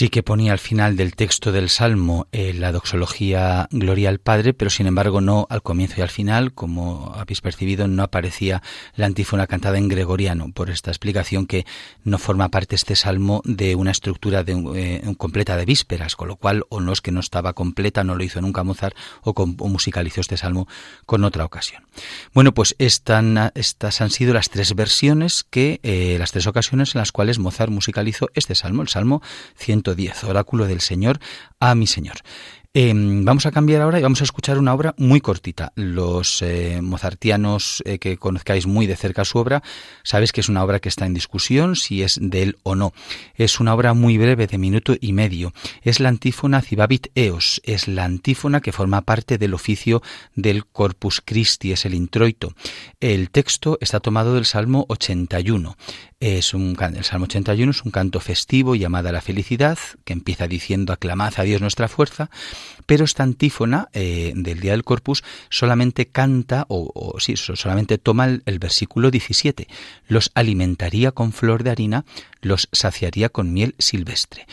Sí 0.02 0.10
que 0.10 0.24
ponía 0.24 0.50
al 0.50 0.58
final 0.58 0.96
del 0.96 1.14
texto 1.14 1.52
del 1.52 1.68
Salmo 1.68 2.26
eh, 2.32 2.54
la 2.54 2.72
doxología 2.72 3.68
Gloria 3.70 4.08
al 4.08 4.18
Padre, 4.18 4.52
pero 4.52 4.68
sin 4.68 4.88
embargo 4.88 5.20
no 5.20 5.46
al 5.48 5.62
comienzo 5.62 5.94
y 5.98 6.02
al 6.02 6.08
final, 6.08 6.54
como 6.54 7.12
habéis 7.14 7.40
percibido, 7.40 7.86
no 7.86 8.02
aparecía 8.02 8.64
la 8.96 9.06
antífona 9.06 9.46
cantada 9.46 9.78
en 9.78 9.86
gregoriano, 9.86 10.50
por 10.50 10.70
esta 10.70 10.90
explicación 10.90 11.46
que 11.46 11.66
no 12.02 12.18
forma 12.18 12.48
parte 12.48 12.74
este 12.74 12.96
Salmo 12.96 13.42
de 13.44 13.76
una 13.76 13.92
estructura 13.92 14.44
eh, 14.44 15.14
completa 15.18 15.56
de 15.56 15.66
vísperas, 15.66 16.16
con 16.16 16.26
lo 16.26 16.34
cual 16.34 16.64
o 16.68 16.80
no 16.80 16.92
es 16.92 17.00
que 17.00 17.12
no 17.12 17.20
estaba 17.20 17.52
completa, 17.52 18.02
no 18.02 18.16
lo 18.16 18.24
hizo 18.24 18.40
nunca 18.40 18.64
Mozart, 18.64 18.96
o, 19.22 19.46
musicalizó 19.46 20.20
este 20.20 20.36
Salmo 20.36 20.66
con 21.06 21.22
otra 21.22 21.44
ocasión. 21.44 21.84
Bueno, 22.34 22.52
pues 22.52 22.74
estas 22.80 24.00
han 24.00 24.10
sido 24.10 24.34
las 24.34 24.50
tres 24.50 24.74
versiones 24.74 25.46
que, 25.48 25.78
eh, 25.84 26.16
las 26.18 26.32
tres 26.32 26.48
ocasiones 26.48 26.96
en 26.96 26.98
las 26.98 27.12
cuales 27.12 27.38
Mozart 27.38 27.70
musicalizó 27.70 28.30
este 28.34 28.56
Salmo, 28.56 28.82
el 28.82 28.88
Salmo 28.88 29.22
100 29.54 29.91
110, 29.94 30.24
Oráculo 30.24 30.66
del 30.66 30.80
Señor 30.80 31.18
a 31.60 31.74
mi 31.74 31.86
Señor. 31.86 32.16
Em, 32.74 33.22
vamos 33.22 33.44
a 33.44 33.50
cambiar 33.50 33.82
ahora 33.82 33.98
y 33.98 34.02
vamos 34.02 34.22
a 34.22 34.24
escuchar 34.24 34.56
una 34.56 34.72
obra 34.72 34.94
muy 34.96 35.20
cortita. 35.20 35.74
Los 35.76 36.40
eh, 36.40 36.80
mozartianos 36.80 37.82
eh, 37.84 37.98
que 37.98 38.16
conozcáis 38.16 38.66
muy 38.66 38.86
de 38.86 38.96
cerca 38.96 39.26
su 39.26 39.36
obra, 39.36 39.62
sabéis 40.04 40.32
que 40.32 40.40
es 40.40 40.48
una 40.48 40.64
obra 40.64 40.80
que 40.80 40.88
está 40.88 41.04
en 41.04 41.12
discusión 41.12 41.76
si 41.76 42.02
es 42.02 42.18
de 42.18 42.42
él 42.42 42.56
o 42.62 42.74
no. 42.74 42.94
Es 43.34 43.60
una 43.60 43.74
obra 43.74 43.92
muy 43.92 44.16
breve 44.16 44.46
de 44.46 44.56
minuto 44.56 44.94
y 44.98 45.12
medio. 45.12 45.52
Es 45.82 46.00
la 46.00 46.08
antífona 46.08 46.62
Cibabit 46.62 47.08
Eos. 47.14 47.60
Es 47.62 47.88
la 47.88 48.06
antífona 48.06 48.62
que 48.62 48.72
forma 48.72 49.02
parte 49.02 49.36
del 49.36 49.52
oficio 49.52 50.02
del 50.34 50.64
Corpus 50.64 51.20
Christi, 51.22 51.72
es 51.72 51.84
el 51.84 51.92
introito. 51.92 52.54
El 53.00 53.28
texto 53.28 53.76
está 53.82 54.00
tomado 54.00 54.32
del 54.32 54.46
Salmo 54.46 54.86
81. 54.88 55.76
Es 56.22 56.54
un, 56.54 56.76
el 56.80 57.02
Salmo 57.02 57.24
81 57.24 57.72
es 57.72 57.82
un 57.82 57.90
canto 57.90 58.20
festivo 58.20 58.76
llamado 58.76 59.08
a 59.08 59.12
la 59.12 59.20
felicidad, 59.20 59.76
que 60.04 60.12
empieza 60.12 60.46
diciendo 60.46 60.92
aclamad 60.92 61.34
a 61.36 61.42
Dios 61.42 61.60
nuestra 61.60 61.88
fuerza, 61.88 62.30
pero 62.86 63.04
esta 63.04 63.24
antífona 63.24 63.88
eh, 63.92 64.32
del 64.36 64.60
Día 64.60 64.70
del 64.70 64.84
Corpus 64.84 65.24
solamente 65.50 66.06
canta, 66.06 66.64
o, 66.68 67.16
sí, 67.18 67.34
solamente 67.36 67.98
toma 67.98 68.26
el, 68.26 68.44
el, 68.46 68.60
versículo 68.60 69.10
17, 69.10 69.66
los 70.06 70.30
alimentaría 70.34 71.10
con 71.10 71.32
flor 71.32 71.64
de 71.64 71.70
harina, 71.70 72.04
los 72.40 72.68
saciaría 72.70 73.28
con 73.28 73.52
miel 73.52 73.74
silvestre. 73.80 74.46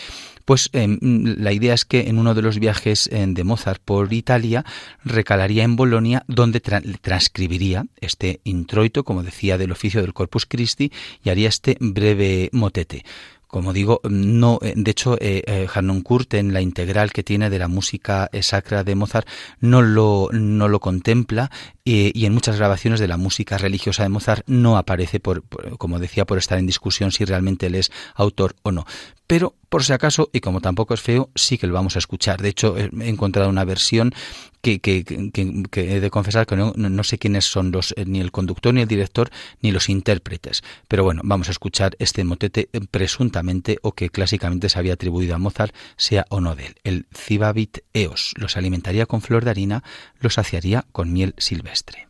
Pues 0.50 0.72
em, 0.74 0.98
la 1.38 1.54
idea 1.54 1.76
es 1.76 1.86
que 1.86 2.10
en 2.10 2.18
uno 2.18 2.34
de 2.34 2.42
los 2.42 2.58
viajes 2.58 3.08
de 3.12 3.44
Mozart 3.44 3.80
por 3.86 4.12
Italia 4.12 4.66
recalaría 5.06 5.64
en 5.64 5.76
Bolonia 5.76 6.24
donde 6.28 6.60
transcribiría 6.60 7.86
este 8.02 8.40
introito, 8.46 9.04
como 9.04 9.22
decía, 9.22 9.60
del 9.60 9.72
oficio 9.72 10.02
del 10.02 10.16
Corpus 10.16 10.48
Christi 10.48 10.92
y 11.24 11.30
haría 11.30 11.50
este 11.50 11.78
breve 11.80 12.50
motete 12.52 13.06
como 13.50 13.74
digo, 13.74 14.00
no, 14.04 14.60
eh, 14.62 14.74
de 14.76 14.92
hecho, 14.92 15.18
eh, 15.20 15.42
eh 15.48 15.68
Kurt 16.04 16.36
en 16.36 16.54
la 16.54 16.62
integral 16.62 17.12
que 17.12 17.24
tiene 17.24 17.50
de 17.50 17.58
la 17.58 17.68
música 17.68 18.30
eh, 18.32 18.44
sacra 18.44 18.84
de 18.84 18.94
Mozart 18.94 19.28
no 19.60 19.82
lo, 19.82 20.30
no 20.32 20.68
lo 20.68 20.80
contempla 20.80 21.50
y 21.84 22.28
en 22.28 22.34
muchas 22.36 22.58
grabaciones 22.58 23.00
de 23.00 23.08
la 23.08 23.18
música 23.18 23.58
religiosa 23.58 24.04
de 24.04 24.10
Mozart 24.10 24.44
no 24.46 24.78
aparece, 24.78 25.20
por, 25.20 25.44
como 25.80 25.98
decía, 25.98 26.24
por 26.24 26.38
estar 26.38 26.60
en 26.60 26.68
discusión 26.68 27.12
si 27.12 27.26
realmente 27.26 27.66
él 27.66 27.74
es 27.74 27.92
autor 28.14 28.56
o 28.62 28.72
no 28.72 28.86
pero 29.30 29.54
por 29.70 29.84
si 29.84 29.94
acaso, 29.94 30.32
y 30.34 30.40
como 30.40 30.60
tampoco 30.60 30.96
es 30.96 31.02
feo, 31.02 31.30
sí 31.36 31.60
que 31.60 31.68
lo 31.68 31.76
vamos 31.76 31.96
a 31.96 32.00
escuchar. 32.00 32.42
De 32.42 32.50
hecho, 32.50 32.76
he 32.76 32.90
encontrado 33.08 33.48
una 33.48 33.64
versión 33.64 34.12
que, 34.62 34.80
que, 34.80 35.04
que, 35.04 35.96
he 35.96 36.00
de 36.00 36.10
confesar 36.10 36.46
que 36.46 36.56
no, 36.56 36.74
no, 36.76 37.04
sé 37.04 37.18
quiénes 37.18 37.46
son 37.46 37.72
los, 37.72 37.94
eh, 37.98 38.06
ni 38.06 38.20
el 38.20 38.32
conductor, 38.32 38.74
ni 38.74 38.82
el 38.82 38.88
director, 38.88 39.30
ni 39.62 39.72
los 39.72 39.90
intérpretes. 39.90 40.64
Pero 40.88 41.04
bueno, 41.04 41.22
vamos 41.24 41.48
a 41.48 41.52
escuchar 41.52 41.96
este 42.00 42.24
motete 42.24 42.70
presuntamente 42.92 43.80
o 43.82 43.94
que 43.94 44.10
clásicamente 44.10 44.70
se 44.70 44.80
había 44.80 44.94
atribuido 44.94 45.36
a 45.36 45.40
Mozart, 45.40 45.74
sea 45.96 46.26
o 46.30 46.42
no 46.42 46.56
de 46.56 46.68
él. 46.68 46.76
El 46.84 47.06
Cibabit 47.16 47.80
Eos 47.94 48.34
los 48.38 48.58
alimentaría 48.58 49.06
con 49.06 49.22
flor 49.22 49.46
de 49.46 49.52
harina, 49.52 49.84
los 50.20 50.36
saciaría 50.36 50.86
con 50.92 51.14
miel 51.14 51.34
silvestre. 51.38 52.09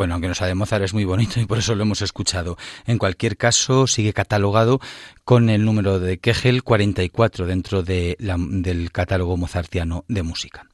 Bueno, 0.00 0.14
aunque 0.14 0.28
no 0.28 0.34
sea 0.34 0.46
de 0.46 0.54
Mozart, 0.54 0.82
es 0.82 0.94
muy 0.94 1.04
bonito 1.04 1.40
y 1.40 1.44
por 1.44 1.58
eso 1.58 1.74
lo 1.74 1.82
hemos 1.82 2.00
escuchado. 2.00 2.56
En 2.86 2.96
cualquier 2.96 3.36
caso, 3.36 3.86
sigue 3.86 4.14
catalogado 4.14 4.80
con 5.24 5.50
el 5.50 5.62
número 5.66 6.00
de 6.00 6.16
Kegel 6.16 6.62
44 6.62 7.44
dentro 7.44 7.82
de 7.82 8.16
del 8.18 8.92
catálogo 8.92 9.36
mozartiano 9.36 10.06
de 10.08 10.22
música. 10.22 10.64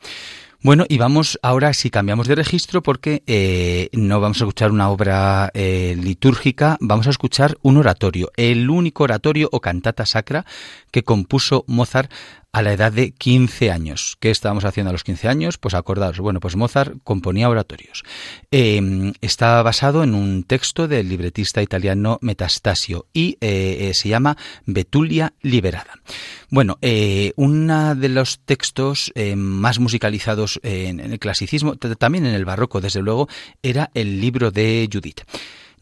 Bueno, 0.63 0.85
y 0.89 0.99
vamos 0.99 1.41
ahora, 1.43 1.73
si 1.75 1.91
cambiamos 1.91 2.29
de 2.29 2.37
registro, 2.37 2.85
porque 2.85 3.25
eh, 3.27 3.89
no 3.93 4.21
vamos 4.21 4.41
a 4.41 4.45
escuchar 4.45 4.71
una 4.71 4.91
obra 4.91 5.51
eh, 5.55 5.97
litúrgica, 6.01 6.77
vamos 6.81 7.09
a 7.09 7.11
escuchar 7.11 7.59
un 7.63 7.79
oratorio, 7.79 8.31
el 8.37 8.71
único 8.71 9.03
oratorio 9.05 9.49
o 9.51 9.61
cantata 9.61 10.07
sacra 10.07 10.47
que 10.93 11.03
compuso 11.03 11.65
Mozart 11.67 12.13
a 12.57 12.63
la 12.63 12.73
edad 12.73 12.91
de 12.91 13.11
15 13.11 13.71
años. 13.71 14.17
¿Qué 14.19 14.31
estábamos 14.31 14.65
haciendo 14.65 14.89
a 14.89 14.93
los 14.93 15.05
15 15.05 15.29
años? 15.29 15.59
Pues 15.59 15.75
acordaos, 15.75 16.19
bueno, 16.21 16.41
pues 16.41 16.57
Mozart 16.57 16.95
componía 17.05 17.51
oratorios. 17.51 18.03
Eh, 18.51 19.13
está 19.21 19.63
basado 19.63 20.03
en 20.03 20.15
un 20.15 20.43
texto 20.43 20.89
del 20.89 21.07
libretista 21.07 21.61
italiano 21.61 22.19
Metastasio 22.23 23.09
y 23.13 23.37
eh, 23.43 23.93
se 23.93 24.09
llama 24.09 24.39
Betulia 24.65 25.35
Liberada. 25.43 26.01
Bueno, 26.49 26.79
eh, 26.81 27.35
uno 27.37 27.95
de 27.95 28.09
los 28.09 28.41
textos 28.41 29.13
eh, 29.15 29.37
más 29.37 29.79
musicalizados 29.79 30.59
en, 30.63 31.01
el 31.01 31.19
clasicismo, 31.19 31.77
también 31.77 32.25
en 32.25 32.35
el 32.35 32.47
barroco, 32.47 32.81
desde 32.81 33.03
luego, 33.03 33.29
era 33.63 33.91
el 33.93 34.19
libro 34.19 34.51
de 34.51 34.89
Judith. 34.91 35.21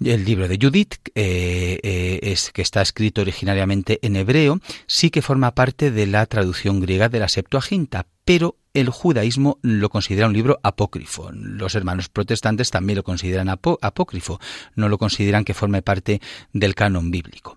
El 0.01 0.25
libro 0.25 0.49
de 0.49 0.59
Judith, 0.61 0.97
eh, 1.15 1.79
eh, 1.83 2.21
es, 2.23 2.51
que 2.53 2.63
está 2.63 2.83
escrito 2.83 3.21
originariamente 3.21 4.01
en 4.03 4.17
hebreo, 4.17 4.61
sí 4.87 5.11
que 5.11 5.23
forma 5.23 5.55
parte 5.55 5.91
de 5.91 6.07
la 6.07 6.27
traducción 6.27 6.81
griega 6.81 7.09
de 7.09 7.21
la 7.21 7.29
Septuaginta, 7.29 8.07
pero 8.25 8.57
el 8.75 8.91
judaísmo 8.91 9.59
lo 9.63 9.89
considera 9.89 10.27
un 10.27 10.33
libro 10.33 10.59
apócrifo. 10.63 11.31
Los 11.33 11.75
hermanos 11.77 12.09
protestantes 12.09 12.71
también 12.71 12.97
lo 12.97 13.05
consideran 13.05 13.49
apócrifo, 13.49 14.41
no 14.75 14.89
lo 14.89 14.99
consideran 14.99 15.45
que 15.45 15.55
forme 15.55 15.81
parte 15.81 16.21
del 16.53 16.75
canon 16.75 17.11
bíblico. 17.11 17.57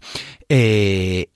Eh, 0.49 1.27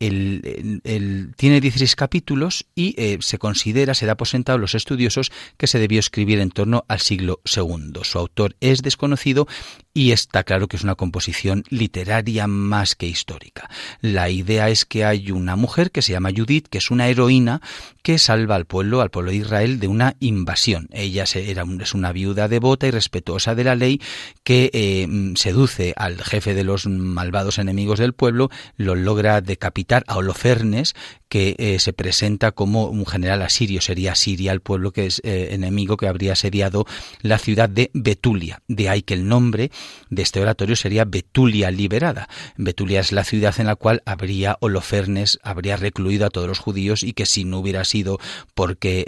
tiene 1.35 1.61
16 1.61 1.95
capítulos 1.95 2.65
y 2.75 2.95
eh, 2.97 3.17
se 3.19 3.37
considera, 3.37 3.93
se 3.93 4.05
da 4.05 4.15
por 4.15 4.27
sentado 4.27 4.57
los 4.57 4.75
estudiosos, 4.75 5.31
que 5.57 5.67
se 5.67 5.79
debió 5.79 5.99
escribir 5.99 6.39
en 6.39 6.51
torno 6.51 6.85
al 6.87 6.99
siglo 6.99 7.41
II. 7.43 8.01
Su 8.03 8.19
autor 8.19 8.55
es 8.61 8.81
desconocido 8.83 9.47
y 9.93 10.11
está 10.11 10.43
claro 10.43 10.67
que 10.67 10.77
es 10.77 10.83
una 10.83 10.95
composición 10.95 11.63
literaria 11.69 12.47
más 12.47 12.95
que 12.95 13.07
histórica. 13.07 13.69
La 13.99 14.29
idea 14.29 14.69
es 14.69 14.85
que 14.85 15.03
hay 15.03 15.31
una 15.31 15.55
mujer 15.55 15.91
que 15.91 16.01
se 16.01 16.13
llama 16.13 16.29
Judith, 16.35 16.67
que 16.69 16.77
es 16.77 16.91
una 16.91 17.07
heroína 17.07 17.61
que 18.03 18.17
salva 18.17 18.55
al 18.55 18.65
pueblo, 18.65 19.01
al 19.01 19.11
pueblo 19.11 19.31
de 19.31 19.37
Israel, 19.37 19.70
de 19.79 19.87
una 19.87 20.15
invasión. 20.19 20.87
Ella 20.91 21.23
es 21.23 21.93
una 21.93 22.11
viuda 22.11 22.47
devota 22.47 22.87
y 22.87 22.91
respetuosa 22.91 23.55
de 23.55 23.63
la 23.63 23.75
ley 23.75 24.01
que 24.43 24.69
eh, 24.73 25.07
seduce 25.35 25.93
al 25.95 26.21
jefe 26.21 26.53
de 26.53 26.63
los 26.63 26.87
malvados 26.87 27.59
enemigos 27.59 27.99
del 27.99 28.13
pueblo, 28.13 28.49
lo 28.77 28.95
logra 28.95 29.41
decapitar 29.41 30.03
a 30.07 30.17
Holofernes, 30.17 30.95
que 31.29 31.55
eh, 31.59 31.79
se 31.79 31.93
presenta 31.93 32.51
como 32.51 32.87
un 32.87 33.05
general 33.05 33.41
asirio, 33.41 33.79
sería 33.79 34.15
Siria 34.15 34.51
el 34.51 34.59
pueblo 34.59 34.91
que 34.91 35.05
es 35.05 35.21
eh, 35.23 35.49
enemigo 35.51 35.95
que 35.95 36.07
habría 36.07 36.33
asediado 36.33 36.85
la 37.21 37.37
ciudad 37.37 37.69
de 37.69 37.89
Betulia. 37.93 38.61
De 38.67 38.89
ahí 38.89 39.01
que 39.01 39.13
el 39.13 39.27
nombre 39.27 39.71
de 40.09 40.21
este 40.23 40.41
oratorio 40.41 40.75
sería 40.75 41.05
Betulia 41.05 41.71
liberada. 41.71 42.27
Betulia 42.57 42.99
es 42.99 43.13
la 43.13 43.23
ciudad 43.23 43.55
en 43.59 43.67
la 43.67 43.77
cual 43.77 44.03
habría 44.05 44.57
Holofernes, 44.59 45.39
habría 45.41 45.77
recluido 45.77 46.25
a 46.25 46.29
todos 46.29 46.49
los 46.49 46.59
judíos 46.59 47.01
y 47.01 47.13
que 47.13 47.25
si 47.25 47.45
no 47.45 47.59
hubiera 47.59 47.85
sido 47.85 48.19
porque 48.53 49.05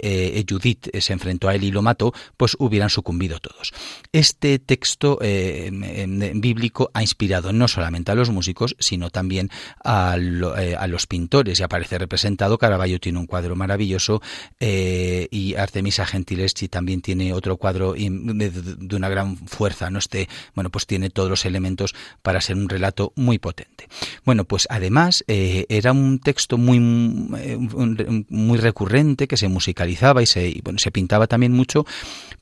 Judith 0.54 0.88
se 0.98 1.12
enfrentó 1.12 1.48
a 1.48 1.54
él 1.54 1.64
y 1.64 1.70
lo 1.70 1.82
mató, 1.82 2.12
pues 2.36 2.56
hubieran 2.58 2.90
sucumbido 2.90 3.40
todos. 3.40 3.72
Este 4.12 4.58
texto 4.58 5.18
bíblico 5.20 6.90
ha 6.94 7.02
inspirado 7.02 7.52
no 7.52 7.68
solamente 7.68 8.12
a 8.12 8.14
los 8.14 8.30
músicos, 8.30 8.76
sino 8.78 9.10
también 9.10 9.50
a, 9.82 10.16
los 10.16 11.06
pintores 11.06 11.60
y 11.60 11.62
aparece 11.62 11.98
presentado. 12.06 12.58
Caravaggio 12.58 13.00
tiene 13.00 13.18
un 13.18 13.26
cuadro 13.26 13.56
maravilloso 13.56 14.22
eh, 14.60 15.28
y 15.30 15.54
Artemisa 15.54 16.06
Gentileschi 16.06 16.68
también 16.68 17.00
tiene 17.00 17.32
otro 17.32 17.56
cuadro 17.56 17.94
de, 17.94 18.96
una 18.96 19.08
gran 19.08 19.36
fuerza. 19.36 19.90
¿no? 19.90 19.98
Este, 19.98 20.28
bueno, 20.54 20.70
pues 20.70 20.86
tiene 20.86 21.10
todos 21.10 21.30
los 21.30 21.44
elementos 21.44 21.94
para 22.22 22.40
ser 22.40 22.56
un 22.56 22.68
relato 22.68 23.12
muy 23.16 23.38
potente. 23.38 23.88
Bueno, 24.24 24.44
pues 24.44 24.66
además 24.70 25.24
eh, 25.28 25.66
era 25.68 25.92
un 25.92 26.18
texto 26.18 26.58
muy, 26.58 26.78
eh, 27.38 27.56
muy 28.28 28.58
recurrente 28.58 29.28
que 29.28 29.36
se 29.36 29.48
musicalizaba 29.48 30.22
y 30.22 30.26
se, 30.26 30.43
bueno, 30.62 30.78
se 30.78 30.90
pintaba 30.90 31.26
también 31.26 31.52
mucho 31.52 31.86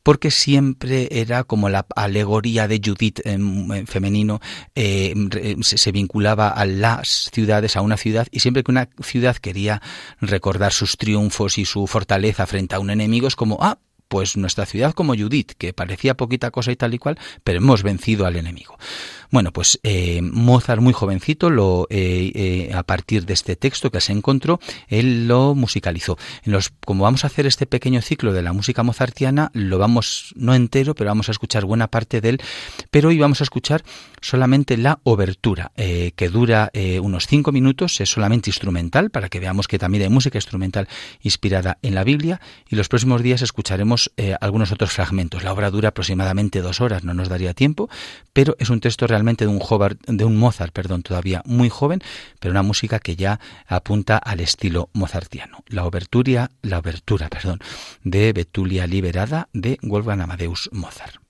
porque 0.03 0.30
siempre 0.30 1.09
era 1.11 1.44
como 1.44 1.68
la 1.68 1.86
alegoría 1.94 2.66
de 2.66 2.80
Judith 2.84 3.20
en, 3.24 3.86
femenino, 3.86 4.40
se, 4.74 5.14
se, 5.62 5.92
vinculaba 5.92 6.48
a 6.48 6.64
las 6.64 7.30
ciudades, 7.32 7.76
a 7.76 7.82
una 7.82 7.96
ciudad, 7.96 8.26
y 8.32 8.40
siempre 8.40 8.64
que 8.64 8.72
una 8.72 8.88
ciudad 9.00 9.36
quería 9.36 9.80
recordar 10.20 10.72
sus 10.72 10.96
triunfos 10.96 11.59
y 11.59 11.64
su 11.64 11.86
fortaleza 11.86 12.46
frente 12.46 12.74
a 12.74 12.80
un 12.80 12.90
enemigo, 12.90 13.28
es 13.28 13.36
como, 13.36 13.59
ah, 13.61 13.78
pues 14.12 14.36
nuestra 14.36 14.66
ciudad 14.66 14.92
como 14.92 15.14
Judith, 15.14 15.53
que 15.57 15.72
parecía 15.72 16.14
poquita 16.18 16.50
cosa 16.50 16.70
y 16.70 16.76
tal 16.76 16.92
y 16.92 16.98
cual, 16.98 17.18
pero 17.44 17.61
hemos 17.61 17.82
vencido 17.82 18.26
al 18.26 18.36
enemigo. 18.36 18.76
Bueno, 19.32 19.50
pues 19.50 19.80
eh, 19.82 20.20
Mozart 20.20 20.82
muy 20.82 20.92
jovencito, 20.92 21.48
lo, 21.48 21.86
eh, 21.88 22.32
eh, 22.34 22.74
a 22.74 22.82
partir 22.82 23.24
de 23.24 23.32
este 23.32 23.56
texto 23.56 23.90
que 23.90 24.02
se 24.02 24.12
encontró, 24.12 24.60
él 24.88 25.26
lo 25.26 25.54
musicalizó. 25.54 26.18
En 26.42 26.52
los, 26.52 26.70
como 26.84 27.04
vamos 27.04 27.24
a 27.24 27.28
hacer 27.28 27.46
este 27.46 27.64
pequeño 27.64 28.02
ciclo 28.02 28.34
de 28.34 28.42
la 28.42 28.52
música 28.52 28.82
mozartiana, 28.82 29.50
lo 29.54 29.78
vamos, 29.78 30.34
no 30.36 30.54
entero, 30.54 30.94
pero 30.94 31.08
vamos 31.08 31.30
a 31.30 31.32
escuchar 31.32 31.64
buena 31.64 31.88
parte 31.88 32.20
de 32.20 32.28
él, 32.28 32.42
pero 32.90 33.08
hoy 33.08 33.16
vamos 33.16 33.40
a 33.40 33.44
escuchar 33.44 33.82
solamente 34.20 34.76
la 34.76 35.00
obertura, 35.02 35.72
que 35.74 36.28
dura 36.28 36.70
unos 37.00 37.26
cinco 37.26 37.52
minutos, 37.52 38.00
es 38.02 38.10
solamente 38.10 38.50
instrumental, 38.50 39.08
para 39.10 39.30
que 39.30 39.40
veamos 39.40 39.66
que 39.66 39.78
también 39.78 40.04
hay 40.04 40.10
música 40.10 40.36
instrumental 40.36 40.88
inspirada 41.22 41.78
en 41.80 41.94
la 41.94 42.04
Biblia, 42.04 42.40
y 42.68 42.76
los 42.76 42.88
próximos 42.88 43.22
días 43.22 43.40
escucharemos 43.40 44.12
algunos 44.40 44.70
otros 44.72 44.92
fragmentos. 44.92 45.42
La 45.42 45.52
obra 45.52 45.70
dura 45.70 45.88
aproximadamente 45.88 46.60
dos 46.60 46.82
horas, 46.82 47.02
no 47.02 47.14
nos 47.14 47.30
daría 47.30 47.54
tiempo, 47.54 47.88
pero 48.34 48.54
es 48.60 48.68
un 48.68 48.80
texto 48.80 49.06
realmente 49.06 49.21
de 49.22 49.46
un, 49.46 49.60
de 50.06 50.24
un 50.24 50.36
Mozart, 50.36 50.72
perdón, 50.72 51.02
todavía 51.02 51.42
muy 51.46 51.68
joven, 51.68 52.00
pero 52.40 52.52
una 52.52 52.62
música 52.62 52.98
que 52.98 53.16
ya 53.16 53.40
apunta 53.66 54.18
al 54.18 54.40
estilo 54.40 54.90
mozartiano. 54.92 55.64
La 55.68 55.84
obertura, 55.84 56.50
la 56.62 56.78
obertura, 56.78 57.28
perdón, 57.28 57.60
de 58.02 58.32
Betulia 58.32 58.86
Liberada 58.86 59.48
de 59.52 59.78
Wolfgang 59.82 60.20
Amadeus 60.20 60.68
Mozart. 60.72 61.22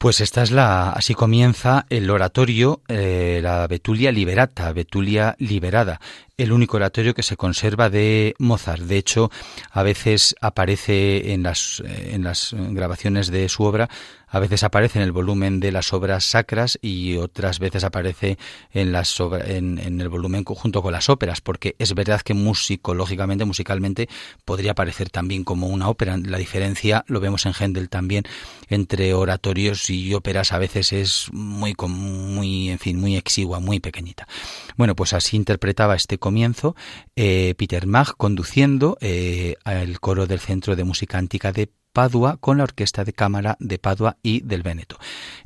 Pues 0.00 0.22
esta 0.22 0.42
es 0.42 0.50
la, 0.50 0.92
así 0.92 1.12
comienza 1.12 1.84
el 1.90 2.08
oratorio, 2.08 2.80
eh, 2.88 3.40
la 3.42 3.66
Betulia 3.66 4.10
Liberata, 4.10 4.72
Betulia 4.72 5.36
Liberada, 5.38 6.00
el 6.42 6.52
único 6.52 6.76
oratorio 6.76 7.14
que 7.14 7.22
se 7.22 7.36
conserva 7.36 7.90
de 7.90 8.34
Mozart. 8.38 8.82
De 8.82 8.96
hecho, 8.96 9.30
a 9.70 9.82
veces 9.82 10.34
aparece 10.40 11.32
en 11.32 11.42
las, 11.42 11.82
eh, 11.84 12.12
en 12.14 12.24
las 12.24 12.54
grabaciones 12.54 13.30
de 13.30 13.48
su 13.48 13.64
obra 13.64 13.88
a 14.30 14.38
veces 14.38 14.62
aparece 14.62 15.00
en 15.00 15.04
el 15.04 15.12
volumen 15.12 15.58
de 15.58 15.72
las 15.72 15.92
obras 15.92 16.24
sacras 16.24 16.78
y 16.80 17.16
otras 17.16 17.58
veces 17.58 17.82
aparece 17.82 18.38
en, 18.72 18.92
las 18.92 19.18
en, 19.18 20.00
el 20.00 20.08
volumen 20.08 20.44
junto 20.44 20.82
con 20.82 20.92
las 20.92 21.08
óperas, 21.08 21.40
porque 21.40 21.74
es 21.78 21.94
verdad 21.94 22.20
que 22.20 22.32
musicológicamente, 22.32 23.44
musicalmente, 23.44 24.08
podría 24.44 24.74
parecer 24.74 25.10
también 25.10 25.42
como 25.42 25.66
una 25.66 25.88
ópera. 25.88 26.16
La 26.16 26.38
diferencia 26.38 27.04
lo 27.08 27.18
vemos 27.18 27.44
en 27.44 27.54
Händel 27.54 27.88
también 27.88 28.24
entre 28.68 29.14
oratorios 29.14 29.90
y 29.90 30.14
óperas 30.14 30.52
a 30.52 30.58
veces 30.58 30.92
es 30.92 31.28
muy, 31.32 31.74
muy, 31.88 32.70
en 32.70 32.78
fin, 32.78 33.00
muy 33.00 33.16
exigua, 33.16 33.58
muy 33.58 33.80
pequeñita. 33.80 34.28
Bueno, 34.76 34.94
pues 34.94 35.12
así 35.12 35.36
interpretaba 35.36 35.96
este 35.96 36.18
comienzo 36.30 36.76
eh, 37.16 37.56
Peter 37.58 37.88
Mag 37.88 38.14
conduciendo 38.16 38.96
eh, 39.00 39.56
el 39.64 39.98
coro 39.98 40.28
del 40.28 40.38
Centro 40.38 40.76
de 40.76 40.84
Música 40.84 41.18
Antigua 41.18 41.50
de 41.50 41.72
Padua 41.92 42.36
con 42.36 42.58
la 42.58 42.62
Orquesta 42.62 43.02
de 43.02 43.12
Cámara 43.12 43.56
de 43.58 43.80
Padua 43.80 44.16
y 44.22 44.42
del 44.42 44.62
Véneto. 44.62 44.96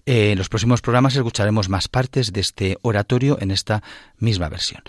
Eh, 0.04 0.32
en 0.32 0.36
los 0.38 0.50
próximos 0.50 0.82
programas 0.82 1.16
escucharemos 1.16 1.70
más 1.70 1.88
partes 1.88 2.34
de 2.34 2.40
este 2.42 2.76
oratorio 2.82 3.38
en 3.40 3.50
esta 3.50 3.82
misma 4.18 4.50
versión. 4.50 4.82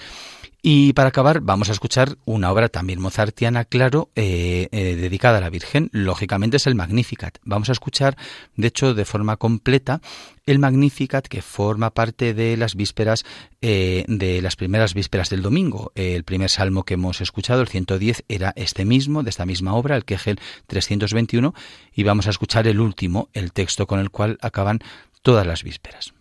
Y 0.67 0.93
para 0.93 1.09
acabar, 1.09 1.41
vamos 1.41 1.69
a 1.69 1.73
escuchar 1.73 2.17
una 2.25 2.51
obra 2.51 2.69
también 2.69 2.99
mozartiana, 2.99 3.65
claro, 3.65 4.09
eh, 4.15 4.67
eh, 4.71 4.95
dedicada 4.95 5.37
a 5.37 5.41
la 5.41 5.51
Virgen. 5.51 5.91
Lógicamente 5.91 6.57
es 6.57 6.65
el 6.65 6.73
Magnificat. 6.73 7.37
Vamos 7.43 7.69
a 7.69 7.73
escuchar, 7.73 8.17
de 8.55 8.69
hecho, 8.69 8.95
de 8.95 9.05
forma 9.05 9.37
completa, 9.37 10.01
el 10.47 10.57
Magnificat 10.57 11.27
que 11.27 11.43
forma 11.43 11.91
parte 11.91 12.33
de 12.33 12.57
las 12.57 12.73
vísperas, 12.73 13.25
eh, 13.61 14.05
de 14.07 14.41
las 14.41 14.55
primeras 14.55 14.95
vísperas 14.95 15.29
del 15.29 15.43
domingo. 15.43 15.91
el 15.93 16.23
primer 16.23 16.49
salmo 16.49 16.81
que 16.81 16.95
hemos 16.95 17.21
escuchado, 17.21 17.61
el 17.61 17.67
110, 17.67 18.23
era 18.27 18.51
este 18.55 18.85
mismo, 18.85 19.21
de 19.21 19.29
esta 19.29 19.45
misma 19.45 19.75
obra, 19.75 19.95
el 19.95 20.03
Kegel 20.03 20.39
321, 20.65 21.53
y 21.93 22.01
vamos 22.01 22.25
a 22.25 22.31
escuchar 22.31 22.67
el 22.67 22.79
último, 22.79 23.29
el 23.33 23.53
texto 23.53 23.85
con 23.85 23.99
el 23.99 24.09
cual 24.09 24.39
acaban 24.41 24.79
todas 25.21 25.45
las 25.45 25.61
vísperas. 25.61 26.14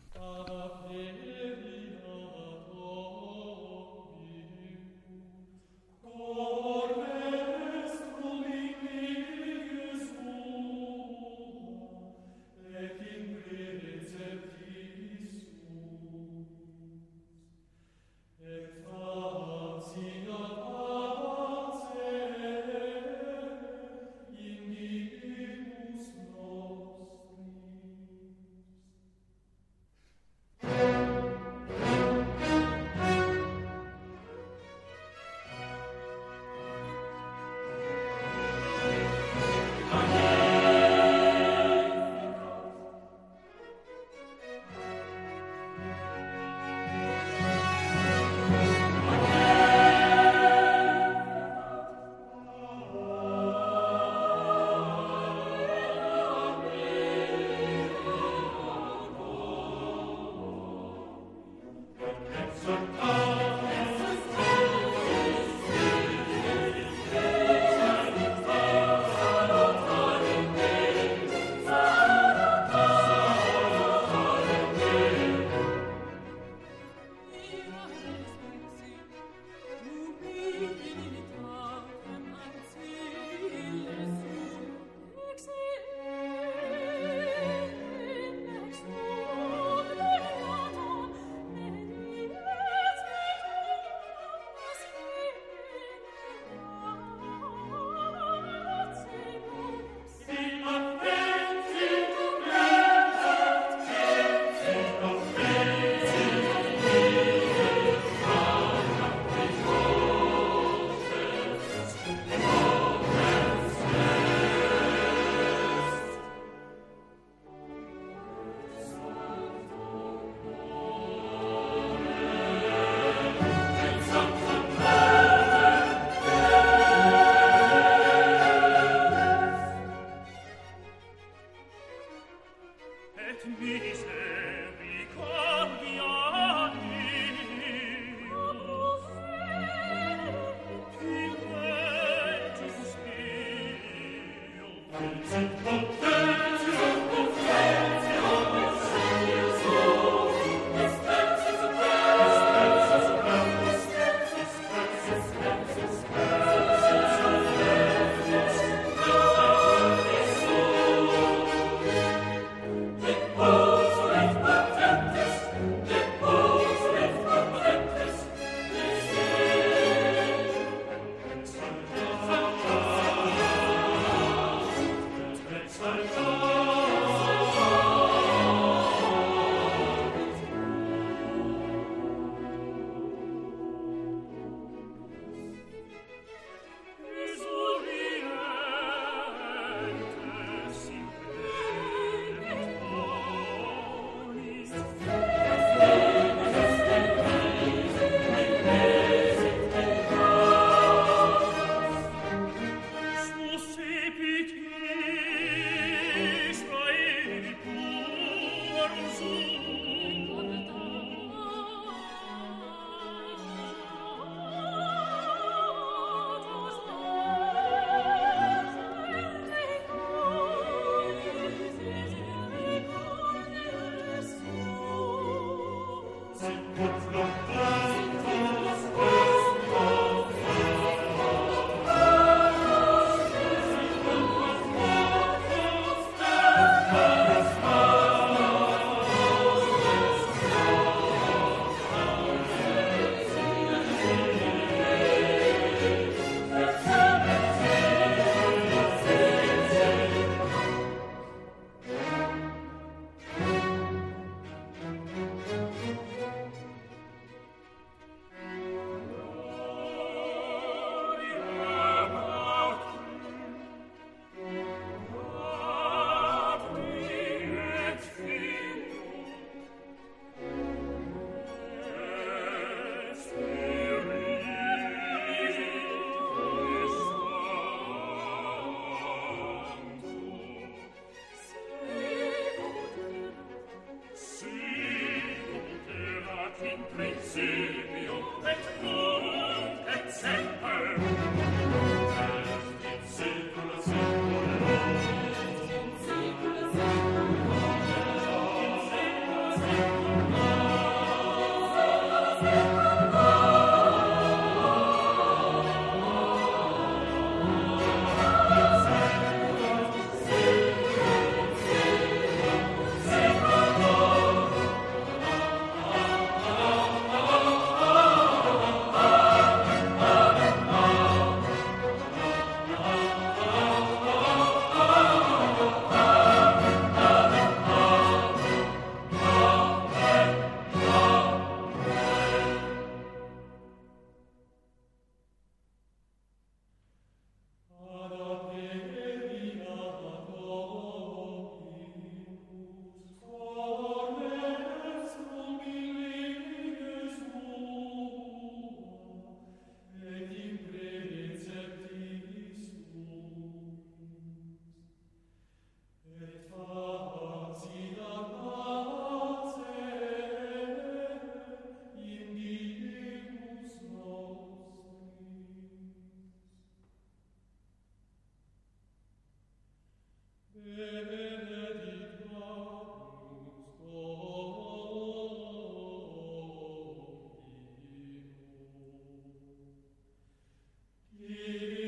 Spirit. 381.45 381.84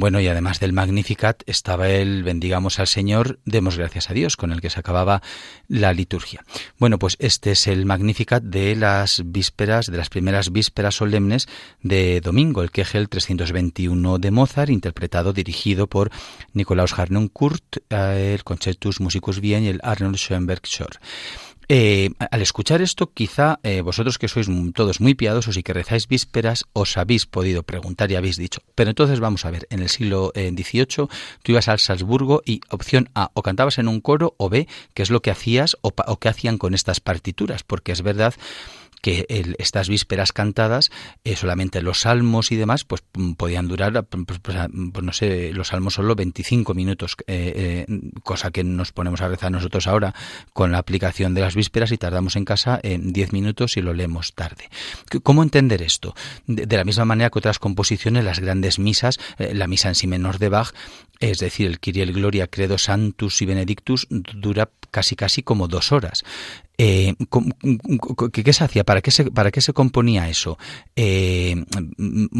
Bueno, 0.00 0.18
y 0.18 0.28
además 0.28 0.60
del 0.60 0.72
Magnificat 0.72 1.42
estaba 1.44 1.90
el 1.90 2.22
Bendigamos 2.22 2.78
al 2.78 2.86
Señor, 2.86 3.38
demos 3.44 3.76
gracias 3.76 4.08
a 4.08 4.14
Dios, 4.14 4.38
con 4.38 4.50
el 4.50 4.62
que 4.62 4.70
se 4.70 4.80
acababa 4.80 5.20
la 5.68 5.92
liturgia. 5.92 6.42
Bueno, 6.78 6.98
pues 6.98 7.18
este 7.18 7.50
es 7.50 7.66
el 7.66 7.84
Magnificat 7.84 8.42
de 8.42 8.76
las 8.76 9.20
vísperas, 9.26 9.88
de 9.88 9.98
las 9.98 10.08
primeras 10.08 10.52
vísperas 10.52 10.94
solemnes 10.94 11.48
de 11.82 12.22
domingo, 12.22 12.62
el 12.62 12.70
Kegel 12.70 13.10
321 13.10 14.16
de 14.16 14.30
Mozart, 14.30 14.70
interpretado, 14.70 15.34
dirigido 15.34 15.86
por 15.86 16.10
Nikolaus 16.54 16.98
Harnoncourt, 16.98 17.76
eh, 17.90 18.32
el 18.38 18.42
Concertus 18.42 19.02
Musicus 19.02 19.36
Wien 19.36 19.64
y 19.64 19.68
el 19.68 19.80
Arnold 19.82 20.16
Schoenberg 20.16 20.62
Schor. 20.66 20.98
Eh, 21.72 22.10
al 22.32 22.42
escuchar 22.42 22.82
esto, 22.82 23.12
quizá 23.14 23.60
eh, 23.62 23.80
vosotros 23.80 24.18
que 24.18 24.26
sois 24.26 24.48
todos 24.74 25.00
muy 25.00 25.14
piadosos 25.14 25.56
y 25.56 25.62
que 25.62 25.72
rezáis 25.72 26.08
vísperas, 26.08 26.64
os 26.72 26.96
habéis 26.96 27.26
podido 27.26 27.62
preguntar 27.62 28.10
y 28.10 28.16
habéis 28.16 28.36
dicho. 28.36 28.60
Pero 28.74 28.90
entonces 28.90 29.20
vamos 29.20 29.44
a 29.44 29.52
ver, 29.52 29.68
en 29.70 29.78
el 29.78 29.88
siglo 29.88 30.32
XVIII 30.34 30.82
eh, 30.82 31.06
tú 31.44 31.52
ibas 31.52 31.68
al 31.68 31.78
Salzburgo 31.78 32.42
y 32.44 32.60
opción 32.70 33.08
A, 33.14 33.30
o 33.34 33.42
cantabas 33.42 33.78
en 33.78 33.86
un 33.86 34.00
coro, 34.00 34.34
o 34.36 34.48
B, 34.48 34.66
qué 34.94 35.04
es 35.04 35.10
lo 35.10 35.22
que 35.22 35.30
hacías 35.30 35.76
o, 35.80 35.92
o 35.94 36.16
qué 36.18 36.28
hacían 36.28 36.58
con 36.58 36.74
estas 36.74 36.98
partituras, 36.98 37.62
porque 37.62 37.92
es 37.92 38.02
verdad 38.02 38.34
que 39.00 39.26
estas 39.58 39.88
vísperas 39.88 40.32
cantadas, 40.32 40.90
eh, 41.24 41.36
solamente 41.36 41.82
los 41.82 42.00
salmos 42.00 42.52
y 42.52 42.56
demás, 42.56 42.84
pues 42.84 43.02
mm, 43.14 43.32
podían 43.32 43.68
durar, 43.68 43.92
pues, 44.04 44.24
pues, 44.26 44.38
pues, 44.40 44.56
pues, 44.92 45.04
no 45.04 45.12
sé, 45.12 45.52
los 45.52 45.68
salmos 45.68 45.94
solo 45.94 46.14
25 46.14 46.74
minutos, 46.74 47.16
eh, 47.26 47.86
eh, 47.88 48.10
cosa 48.22 48.50
que 48.50 48.64
nos 48.64 48.92
ponemos 48.92 49.20
a 49.20 49.28
rezar 49.28 49.50
nosotros 49.52 49.86
ahora 49.86 50.14
con 50.52 50.72
la 50.72 50.78
aplicación 50.78 51.34
de 51.34 51.40
las 51.40 51.54
vísperas 51.54 51.92
y 51.92 51.98
tardamos 51.98 52.36
en 52.36 52.44
casa 52.44 52.78
en 52.82 53.12
10 53.12 53.32
minutos 53.32 53.76
y 53.76 53.82
lo 53.82 53.94
leemos 53.94 54.34
tarde. 54.34 54.68
¿Cómo 55.22 55.42
entender 55.42 55.82
esto? 55.82 56.14
De, 56.46 56.76
la 56.76 56.84
misma 56.84 57.04
manera 57.04 57.30
que 57.30 57.38
otras 57.38 57.58
composiciones, 57.58 58.24
las 58.24 58.40
grandes 58.40 58.78
misas, 58.78 59.18
la 59.38 59.66
misa 59.66 59.88
en 59.88 59.94
sí 59.94 60.06
menor 60.06 60.38
de 60.38 60.48
Bach, 60.48 60.72
es 61.20 61.38
decir, 61.38 61.66
el 61.66 61.80
Kyrie 61.80 62.02
el 62.02 62.12
Gloria, 62.12 62.46
Credo 62.46 62.78
Santus 62.78 63.42
y 63.42 63.46
Benedictus, 63.46 64.06
dura 64.08 64.70
casi 64.90 65.16
casi 65.16 65.42
como 65.42 65.68
dos 65.68 65.92
horas. 65.92 66.24
Eh, 66.82 67.14
¿qué, 68.32 68.52
se 68.54 68.64
hacía? 68.64 68.84
¿Para 68.84 69.02
qué 69.02 69.10
se, 69.10 69.30
para 69.30 69.50
qué 69.50 69.60
se 69.60 69.74
componía 69.74 70.30
eso? 70.30 70.56
Eh, 70.96 71.62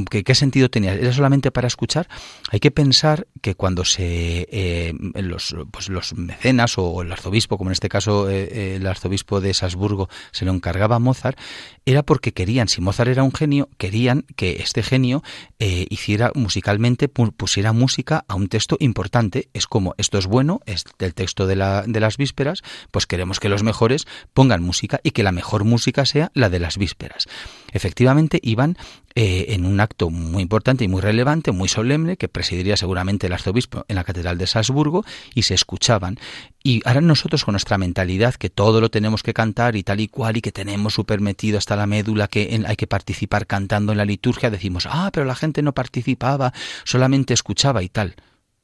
¿qué, 0.09 0.35
sentido 0.35 0.71
tenía? 0.71 0.95
¿Era 0.95 1.13
solamente 1.13 1.51
para 1.51 1.67
escuchar? 1.67 2.09
Hay 2.51 2.59
que 2.59 2.71
pensar 2.71 3.27
que 3.43 3.55
cuando 3.55 3.85
se 3.85 4.49
eh, 4.51 4.95
los, 5.17 5.55
pues 5.71 5.91
los 5.91 6.15
mecenas 6.15 6.79
o 6.79 7.03
el 7.03 7.13
arzobispo, 7.13 7.59
como 7.59 7.69
en 7.69 7.73
este 7.73 7.91
caso 7.91 8.31
el 8.31 8.87
arzobispo 8.87 9.43
de 9.43 9.53
Salzburgo 9.53 10.09
se 10.31 10.47
lo 10.47 10.53
encargaba 10.53 10.97
a 10.97 11.01
Mozart, 11.01 11.39
era 11.85 12.03
porque 12.03 12.33
querían, 12.33 12.69
si 12.69 12.81
Mozart 12.81 13.11
era 13.11 13.23
un 13.23 13.35
genio, 13.35 13.69
querían 13.77 14.25
que 14.37 14.63
este 14.63 14.83
genio 14.83 15.23
hiciera 15.59 16.33
musicalmente, 16.35 17.09
pusiera 17.09 17.75
música 17.75 18.25
a 18.27 18.37
un 18.37 18.49
texto 18.49 18.79
importante. 18.81 19.51
Es 19.53 19.67
como, 19.67 19.95
esto 19.99 20.17
es 20.17 20.27
bueno, 20.27 20.61
es 20.65 20.85
del 20.99 21.13
texto 21.13 21.47
de, 21.47 21.57
la, 21.57 21.85
de 21.87 22.01
las 22.01 22.17
vísperas, 22.17 22.63
pues 22.91 23.07
queremos 23.07 23.39
que 23.39 23.51
los 23.51 23.63
mejores 23.63 24.07
pongan 24.33 24.63
música 24.63 25.01
y 25.03 25.11
que 25.11 25.23
la 25.23 25.33
mejor 25.33 25.65
música 25.65 26.07
sea 26.07 26.31
la 26.35 26.49
de 26.51 26.59
las 26.59 26.79
vísperas. 26.79 27.27
Efectivamente, 27.73 28.41
iban 28.43 28.77
eh, 29.15 29.47
en 29.51 29.65
un 29.65 29.81
acto 29.81 30.11
muy 30.11 30.43
importante 30.43 30.85
y 30.85 30.89
muy 30.89 31.01
relevante, 31.01 31.53
muy 31.53 31.69
solemne, 31.69 32.17
que 32.17 32.29
presidiría 32.29 32.77
seguramente 32.77 33.27
el 33.27 33.33
arzobispo 33.33 33.85
en 33.89 33.97
la 33.97 34.05
Catedral 34.05 34.39
de 34.39 34.47
Salzburgo, 34.47 35.05
y 35.35 35.43
se 35.43 35.55
escuchaban. 35.55 36.19
Y 36.63 36.83
ahora 36.85 37.01
nosotros 37.01 37.45
con 37.45 37.53
nuestra 37.53 37.79
mentalidad, 37.79 38.35
que 38.35 38.51
todo 38.51 38.81
lo 38.81 38.91
tenemos 38.91 39.23
que 39.23 39.35
cantar 39.35 39.77
y 39.77 39.83
tal 39.83 40.01
y 40.01 40.09
cual, 40.09 40.37
y 40.37 40.41
que 40.41 40.53
tenemos 40.53 40.95
súper 40.95 41.21
metido 41.21 41.59
hasta 41.59 41.77
la 41.77 41.87
médula, 41.87 42.29
que 42.29 42.63
hay 42.67 42.77
que 42.77 42.87
participar 42.87 43.47
cantando 43.47 43.93
en 43.93 43.99
la 43.99 44.05
liturgia, 44.05 44.51
decimos, 44.51 44.87
ah, 44.89 45.11
pero 45.13 45.27
la 45.27 45.35
gente 45.35 45.63
no 45.63 45.73
participaba, 45.73 46.53
solamente 46.85 47.35
escuchaba 47.35 47.83
y 47.83 47.89
tal. 47.89 48.17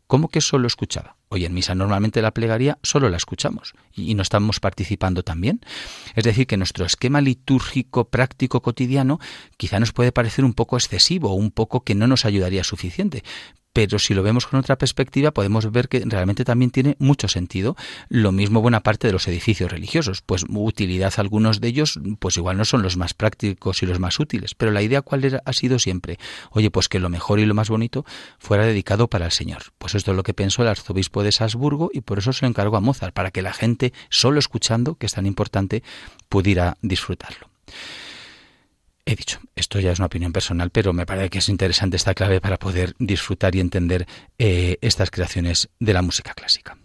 ¿Cómo 0.07 0.29
que 0.29 0.41
solo 0.41 0.69
escuchaba? 0.69 1.16
Hoy 1.29 1.45
en 1.45 1.55
misa 1.55 1.75
normalmente 1.75 2.23
la 2.23 2.33
plegaria 2.33 2.79
solo 2.83 3.09
la 3.09 3.17
escuchamos 3.17 3.75
y 3.93 4.15
no 4.15 4.23
estamos 4.23 4.61
participando 4.61 5.25
también. 5.25 5.61
Es 6.15 6.25
decir, 6.25 6.47
que 6.47 6.57
nuestro 6.57 6.87
esquema 6.87 7.21
litúrgico 7.21 8.09
práctico 8.09 8.63
cotidiano 8.63 9.19
quizá 9.57 9.81
nos 9.81 9.93
puede 9.93 10.13
parecer 10.13 10.45
un 10.45 10.55
poco 10.55 10.77
excesivo 10.77 11.35
un 11.35 11.51
poco 11.51 11.83
que 11.83 11.97
no 11.97 12.07
nos 12.07 12.25
ayudaría 12.25 12.63
suficiente, 12.63 13.25
pero 13.77 13.99
si 13.99 14.15
lo 14.15 14.23
vemos 14.23 14.47
con 14.47 14.59
otra 14.59 14.79
perspectiva 14.79 15.33
podemos 15.33 15.71
ver 15.71 15.91
que 15.91 16.03
realmente 16.07 16.47
también 16.47 16.71
tiene 16.71 16.97
mucho 16.99 17.29
sentido. 17.29 17.77
Lo 18.09 18.33
mismo 18.33 18.63
buena 18.63 18.81
parte 18.81 19.07
de 19.07 19.13
los 19.13 19.29
edificios 19.29 19.71
religiosos, 19.71 20.23
pues 20.23 20.47
utilidad 20.49 21.13
algunos 21.19 21.61
de 21.61 21.69
ellos 21.69 22.01
pues 22.19 22.39
igual 22.39 22.57
no 22.57 22.65
son 22.65 22.81
los 22.81 22.97
más 22.97 23.13
prácticos 23.13 23.83
y 23.83 23.87
los 23.87 24.01
más 24.01 24.19
útiles, 24.19 24.55
pero 24.55 24.73
la 24.73 24.81
idea 24.81 25.03
cuál 25.03 25.27
era, 25.27 25.43
ha 25.45 25.53
sido 25.53 25.79
siempre, 25.79 26.19
oye, 26.53 26.71
pues 26.71 26.89
que 26.89 26.99
lo 26.99 27.11
mejor 27.11 27.39
y 27.39 27.45
lo 27.45 27.53
más 27.53 27.69
bonito 27.69 28.07
fuera 28.39 28.65
dedicado 28.65 29.09
para 29.09 29.27
el 29.27 29.33
Señor. 29.33 29.65
Pues 29.77 29.95
esto 29.95 30.13
es 30.13 30.17
lo 30.17 30.23
que 30.23 30.33
pensó 30.33 30.63
el 30.63 30.69
arzobispo 30.69 31.23
de 31.23 31.33
Salzburgo 31.33 31.91
y 31.93 32.01
por 32.01 32.19
eso 32.19 32.33
se 32.33 32.47
encargó 32.47 32.79
a 32.79 32.81
Mozart, 32.81 33.13
para 33.13 33.31
que 33.31 33.43
la 33.43 33.53
gente 33.53 33.93
solo 34.09 34.39
escuchando, 34.39 34.95
que 34.95 35.05
es 35.05 35.13
tan 35.13 35.27
importante, 35.27 35.83
pudiera 36.31 36.79
disfrutarlo. 36.81 37.51
He 39.09 39.15
dicho, 39.15 39.39
esto 39.55 39.79
ya 39.79 39.93
es 39.93 40.01
una 40.01 40.07
opinión 40.07 40.33
personal, 40.33 40.71
pero 40.71 40.93
me 40.93 41.07
parece 41.07 41.31
que 41.31 41.39
es 41.39 41.49
interesante 41.49 41.97
esta 41.97 42.13
clave 42.13 42.41
para 42.41 42.59
poder 42.59 42.97
disfrutar 42.99 43.55
y 43.55 43.61
entender 43.61 44.05
eh, 44.37 44.79
estas 44.81 45.13
creaciones 45.13 45.69
de 45.79 45.93
la 45.93 46.03
música 46.03 46.35
clásica. 46.35 46.77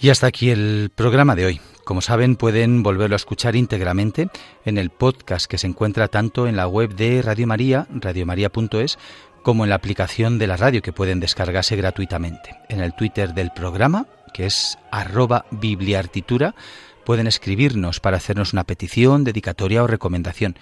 Y 0.00 0.08
hasta 0.08 0.26
aquí 0.26 0.48
el 0.48 0.90
programa 0.94 1.36
de 1.36 1.44
hoy. 1.44 1.60
Como 1.84 2.00
saben, 2.00 2.36
pueden 2.36 2.82
volverlo 2.82 3.14
a 3.14 3.16
escuchar 3.16 3.56
íntegramente 3.56 4.30
en 4.64 4.78
el 4.78 4.88
podcast 4.88 5.44
que 5.44 5.58
se 5.58 5.66
encuentra 5.66 6.08
tanto 6.08 6.46
en 6.46 6.56
la 6.56 6.66
web 6.66 6.94
de 6.94 7.20
Radio 7.20 7.46
María, 7.46 7.86
radiomaria.es, 7.90 8.98
como 9.42 9.64
en 9.64 9.70
la 9.70 9.76
aplicación 9.76 10.38
de 10.38 10.46
la 10.46 10.56
radio 10.56 10.80
que 10.80 10.94
pueden 10.94 11.20
descargarse 11.20 11.76
gratuitamente. 11.76 12.56
En 12.70 12.80
el 12.80 12.94
Twitter 12.94 13.34
del 13.34 13.50
programa, 13.50 14.06
que 14.32 14.46
es 14.46 14.78
arroba 14.90 15.46
bibliartitura, 15.50 16.54
pueden 17.04 17.26
escribirnos 17.26 18.00
para 18.00 18.16
hacernos 18.16 18.52
una 18.52 18.64
petición, 18.64 19.24
dedicatoria 19.24 19.82
o 19.82 19.86
recomendación. 19.86 20.56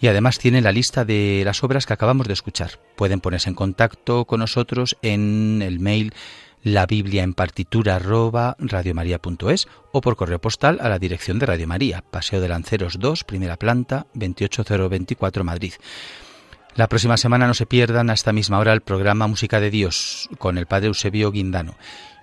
Y 0.00 0.08
además 0.08 0.38
tienen 0.38 0.64
la 0.64 0.72
lista 0.72 1.04
de 1.04 1.42
las 1.44 1.62
obras 1.62 1.86
que 1.86 1.92
acabamos 1.92 2.26
de 2.26 2.32
escuchar. 2.32 2.80
Pueden 2.96 3.20
ponerse 3.20 3.48
en 3.48 3.54
contacto 3.54 4.24
con 4.24 4.40
nosotros 4.40 4.96
en 5.02 5.62
el 5.62 5.80
mail 5.80 6.12
la 6.64 6.86
Biblia 6.86 7.22
en 7.22 7.34
partitura 7.34 7.96
arroba 7.96 8.56
radiomaria.es 8.58 9.68
o 9.92 10.00
por 10.00 10.16
correo 10.16 10.40
postal 10.40 10.78
a 10.80 10.88
la 10.88 10.98
dirección 10.98 11.38
de 11.38 11.46
Radio 11.46 11.68
María, 11.68 12.02
Paseo 12.10 12.40
de 12.40 12.48
Lanceros 12.48 12.98
2, 12.98 13.24
primera 13.24 13.58
planta, 13.58 14.06
28024 14.14 15.44
Madrid. 15.44 15.74
La 16.74 16.88
próxima 16.88 17.18
semana 17.18 17.46
no 17.46 17.54
se 17.54 17.66
pierdan 17.66 18.10
a 18.10 18.14
esta 18.14 18.32
misma 18.32 18.58
hora 18.58 18.72
el 18.72 18.80
programa 18.80 19.28
Música 19.28 19.60
de 19.60 19.70
Dios 19.70 20.28
con 20.38 20.58
el 20.58 20.66
Padre 20.66 20.88
Eusebio 20.88 21.30
Guindano. 21.30 21.76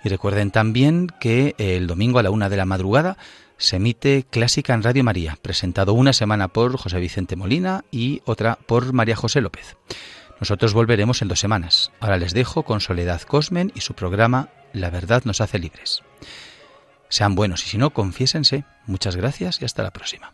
Y 0.04 0.10
recuerden 0.10 0.52
también 0.52 1.08
que 1.20 1.56
el 1.58 1.88
domingo 1.88 2.20
a 2.20 2.24
la 2.24 2.32
una 2.32 2.50
de 2.50 2.58
la 2.58 2.66
madrugada 2.66 3.18
se 3.58 3.76
emite 3.76 4.26
Clásica 4.30 4.74
en 4.74 4.82
Radio 4.82 5.04
María, 5.04 5.38
presentado 5.42 5.94
una 5.94 6.14
semana 6.14 6.48
por 6.48 6.76
José 6.78 7.00
Vicente 7.00 7.36
Molina 7.36 7.86
y 7.92 8.22
otra 8.26 8.58
por 8.66 8.92
María 8.92 9.16
José 9.16 9.40
López. 9.42 9.78
Nosotros 10.40 10.74
volveremos 10.74 11.22
en 11.22 11.28
dos 11.28 11.40
semanas. 11.40 11.92
Ahora 12.00 12.18
les 12.18 12.34
dejo 12.34 12.64
con 12.64 12.82
Soledad 12.82 13.22
Cosmen 13.22 13.72
y 13.76 13.82
su 13.82 13.94
programa 13.94 14.50
La 14.74 14.90
verdad 14.90 15.22
nos 15.26 15.42
hace 15.42 15.60
libres. 15.60 16.02
Sean 17.10 17.36
buenos 17.36 17.64
y 17.66 17.70
si 17.70 17.78
no, 17.78 17.92
confiésense. 17.92 18.66
Muchas 18.88 19.16
gracias 19.16 19.62
y 19.62 19.66
hasta 19.66 19.84
la 19.84 19.92
próxima. 19.92 20.34